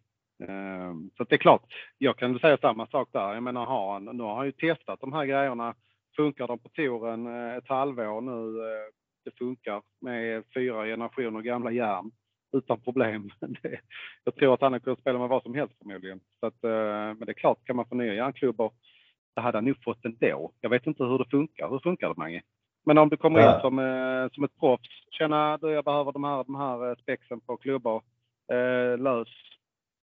[1.16, 1.62] Så det är klart,
[1.98, 3.34] jag kan säga samma sak där.
[3.34, 5.74] Jag menar, har han, nu har han ju testat de här grejerna.
[6.16, 8.58] Funkar de på touren eh, ett halvår nu?
[8.60, 8.86] Eh,
[9.24, 12.10] det funkar med fyra generationer gamla järn
[12.54, 13.30] utan problem.
[14.24, 16.20] jag tror att han kunnat spela med vad som helst förmodligen.
[16.40, 16.70] Så att, eh,
[17.18, 18.72] men det är klart, kan man få nya järnklubbor,
[19.34, 20.52] det hade han nog fått ändå.
[20.60, 21.70] Jag vet inte hur det funkar.
[21.70, 22.42] Hur funkar det Mange?
[22.86, 23.76] Men om du kommer in som,
[24.32, 28.02] som ett proffs, känna du jag behöver de här, de här spexen på klubbor
[28.52, 29.28] eh, lös.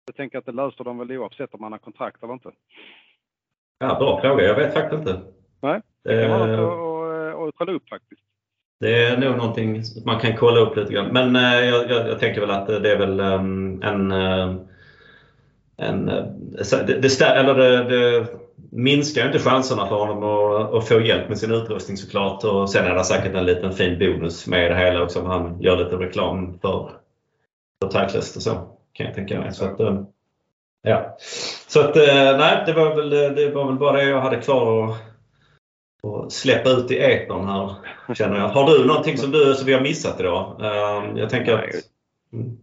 [0.06, 2.52] Jag tänker att det löser de väl oavsett om man har kontrakt eller inte.
[3.80, 4.44] Ja, bra fråga.
[4.44, 5.22] Jag vet faktiskt inte.
[5.62, 8.22] Nej, det kan vara något att, kolla upp faktiskt.
[8.80, 11.08] Det är nog någonting man kan kolla upp lite grann.
[11.14, 14.56] Men eh, jag, jag, jag, tänker väl att det är väl um, en, eh,
[15.78, 16.26] en eh,
[16.88, 18.28] det, det, eller det, det
[18.72, 22.44] minskar inte chanserna för honom att, att, få hjälp med sin utrustning såklart.
[22.44, 25.62] Och sen är det säkert en liten fin bonus med det hela också om han
[25.62, 26.92] gör lite reklam för
[27.82, 28.52] för Tacklist och så.
[28.94, 29.54] Kan jag tänka mig.
[29.54, 30.02] Så att, eh,
[30.82, 31.18] ja.
[31.68, 35.07] Så att, nej, det var, väl, det var väl bara det jag hade kvar att,
[36.04, 37.76] att släppa ut i etern här.
[38.14, 38.48] Känner jag.
[38.48, 40.62] Har du någonting som, du, som vi har missat idag?
[40.62, 41.64] Eh, jag tänker att...
[42.34, 42.58] Mm.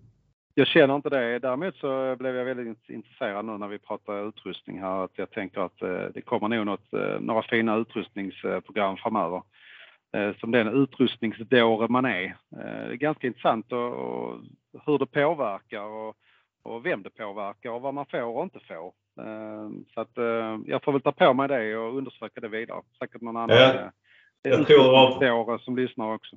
[0.55, 1.39] Jag känner inte det.
[1.39, 5.05] Däremot så blev jag väldigt intresserad nu när vi pratar utrustning här.
[5.05, 5.79] Att jag tänker att
[6.15, 9.43] det kommer nog något, några fina utrustningsprogram framöver.
[10.41, 12.37] Som den utrustningsdåre man är.
[12.51, 14.41] Det är ganska intressant och
[14.87, 16.17] hur det påverkar och,
[16.63, 18.93] och vem det påverkar och vad man får och inte får.
[19.19, 22.81] Eh, så att eh, jag får väl ta på mig det och undersöka det vidare.
[22.99, 23.81] Säkert någon annan ja, eh,
[24.43, 26.37] jag tror av, som lyssnar också.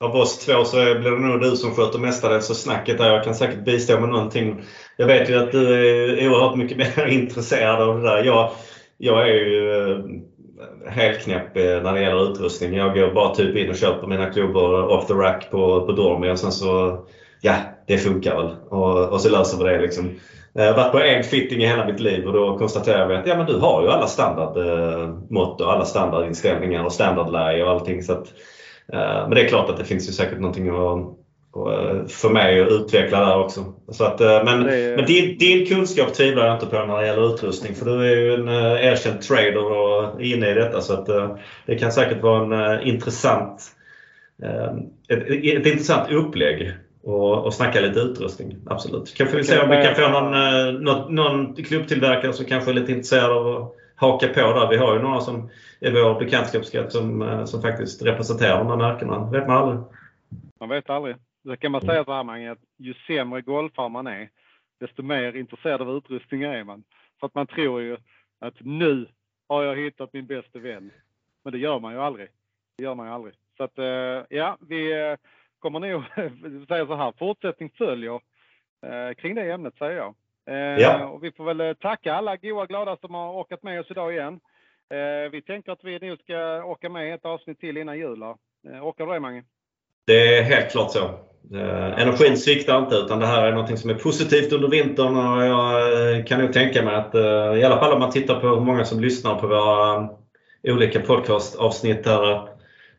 [0.00, 3.12] Av oss två så blir det nog du som sköter mestadels av snacket där.
[3.12, 4.62] Jag kan säkert bistå med någonting.
[4.96, 5.74] Jag vet ju att du
[6.18, 8.24] är oerhört mycket mer intresserad av det där.
[8.24, 8.50] Jag,
[8.98, 10.02] jag är ju
[10.88, 12.74] helt knäpp när det gäller utrustning.
[12.74, 16.30] Jag går bara typ in och köper mina klubbor off the rack på, på Dormy
[16.30, 17.04] och sen så
[17.40, 17.54] ja,
[17.86, 18.56] det funkar väl.
[18.68, 19.80] Och, och så löser vi det.
[19.80, 20.10] Liksom.
[20.54, 23.26] Jag har varit på en fitting i hela mitt liv och då konstaterar vi att
[23.26, 28.02] ja, men du har ju alla standardmått och alla standardinställningar och standardläge och allting.
[28.02, 28.32] Så att,
[28.92, 32.72] eh, men det är klart att det finns ju säkert någonting att få mig att
[32.72, 33.64] utveckla där också.
[33.88, 34.96] Så att, men är...
[34.96, 38.16] men din, din, kunskap tvivlar jag inte på när det gäller utrustning för du är
[38.16, 38.48] ju en
[38.78, 41.06] erkänd trader och inne i detta så att
[41.66, 43.62] det kan säkert vara en intressant
[45.08, 46.72] ett, ett intressant upplägg
[47.02, 48.56] och, och snacka lite utrustning.
[48.66, 49.14] Absolut.
[49.14, 52.74] Kanske vi se om vi kan få någon, eh, någon, någon klubbtillverkare som kanske är
[52.74, 54.68] lite intresserad av att haka på där.
[54.70, 55.50] Vi har ju några som
[55.80, 59.30] är vår bekantskapskrets som, eh, som faktiskt representerar de här märkena.
[59.30, 59.80] vet man aldrig.
[60.60, 61.16] Man vet aldrig.
[61.44, 64.28] Det kan man säga så här Mange, att ju sämre golfare man är,
[64.80, 66.84] desto mer intresserad av utrustning är man.
[67.20, 67.96] För att man tror ju
[68.40, 69.06] att nu
[69.48, 70.90] har jag hittat min bästa vän.
[71.44, 72.28] Men det gör man ju aldrig.
[72.76, 73.34] Det gör man ju aldrig.
[73.56, 74.92] Så att eh, ja, vi
[75.62, 76.02] kommer nog
[76.68, 78.20] säga så här, fortsättning följer
[78.86, 80.14] eh, kring det ämnet säger jag.
[80.46, 81.06] Eh, ja.
[81.06, 84.12] Och vi får väl eh, tacka alla goa glada som har orkat med oss idag
[84.12, 84.40] igen.
[84.90, 88.22] Eh, vi tänker att vi nu ska åka med ett avsnitt till innan jul.
[88.22, 89.44] Eh, orkar du det Mange?
[90.06, 91.10] Det är helt klart så.
[91.96, 96.26] Energin sviktar inte utan det här är något som är positivt under vintern och jag
[96.26, 97.14] kan nog tänka mig att
[97.58, 100.08] i alla fall om man tittar på hur många som lyssnar på våra
[100.62, 102.51] olika podcastavsnitt här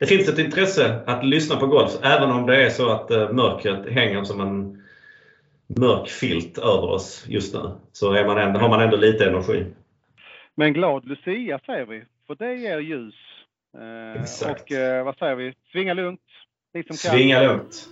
[0.03, 3.29] det finns ett intresse att lyssna på golf även om det är så att eh,
[3.29, 4.83] mörkret hänger som en
[5.79, 7.71] mörk filt över oss just nu.
[7.91, 9.65] Så är man ändå, har man ändå lite energi.
[10.55, 13.15] Men glad Lucia säger vi, för det ger ljus.
[13.77, 14.61] Eh, Exakt.
[14.61, 15.53] Och eh, vad säger vi?
[15.71, 16.21] Svinga lugnt.
[16.91, 17.89] Svinga lugnt.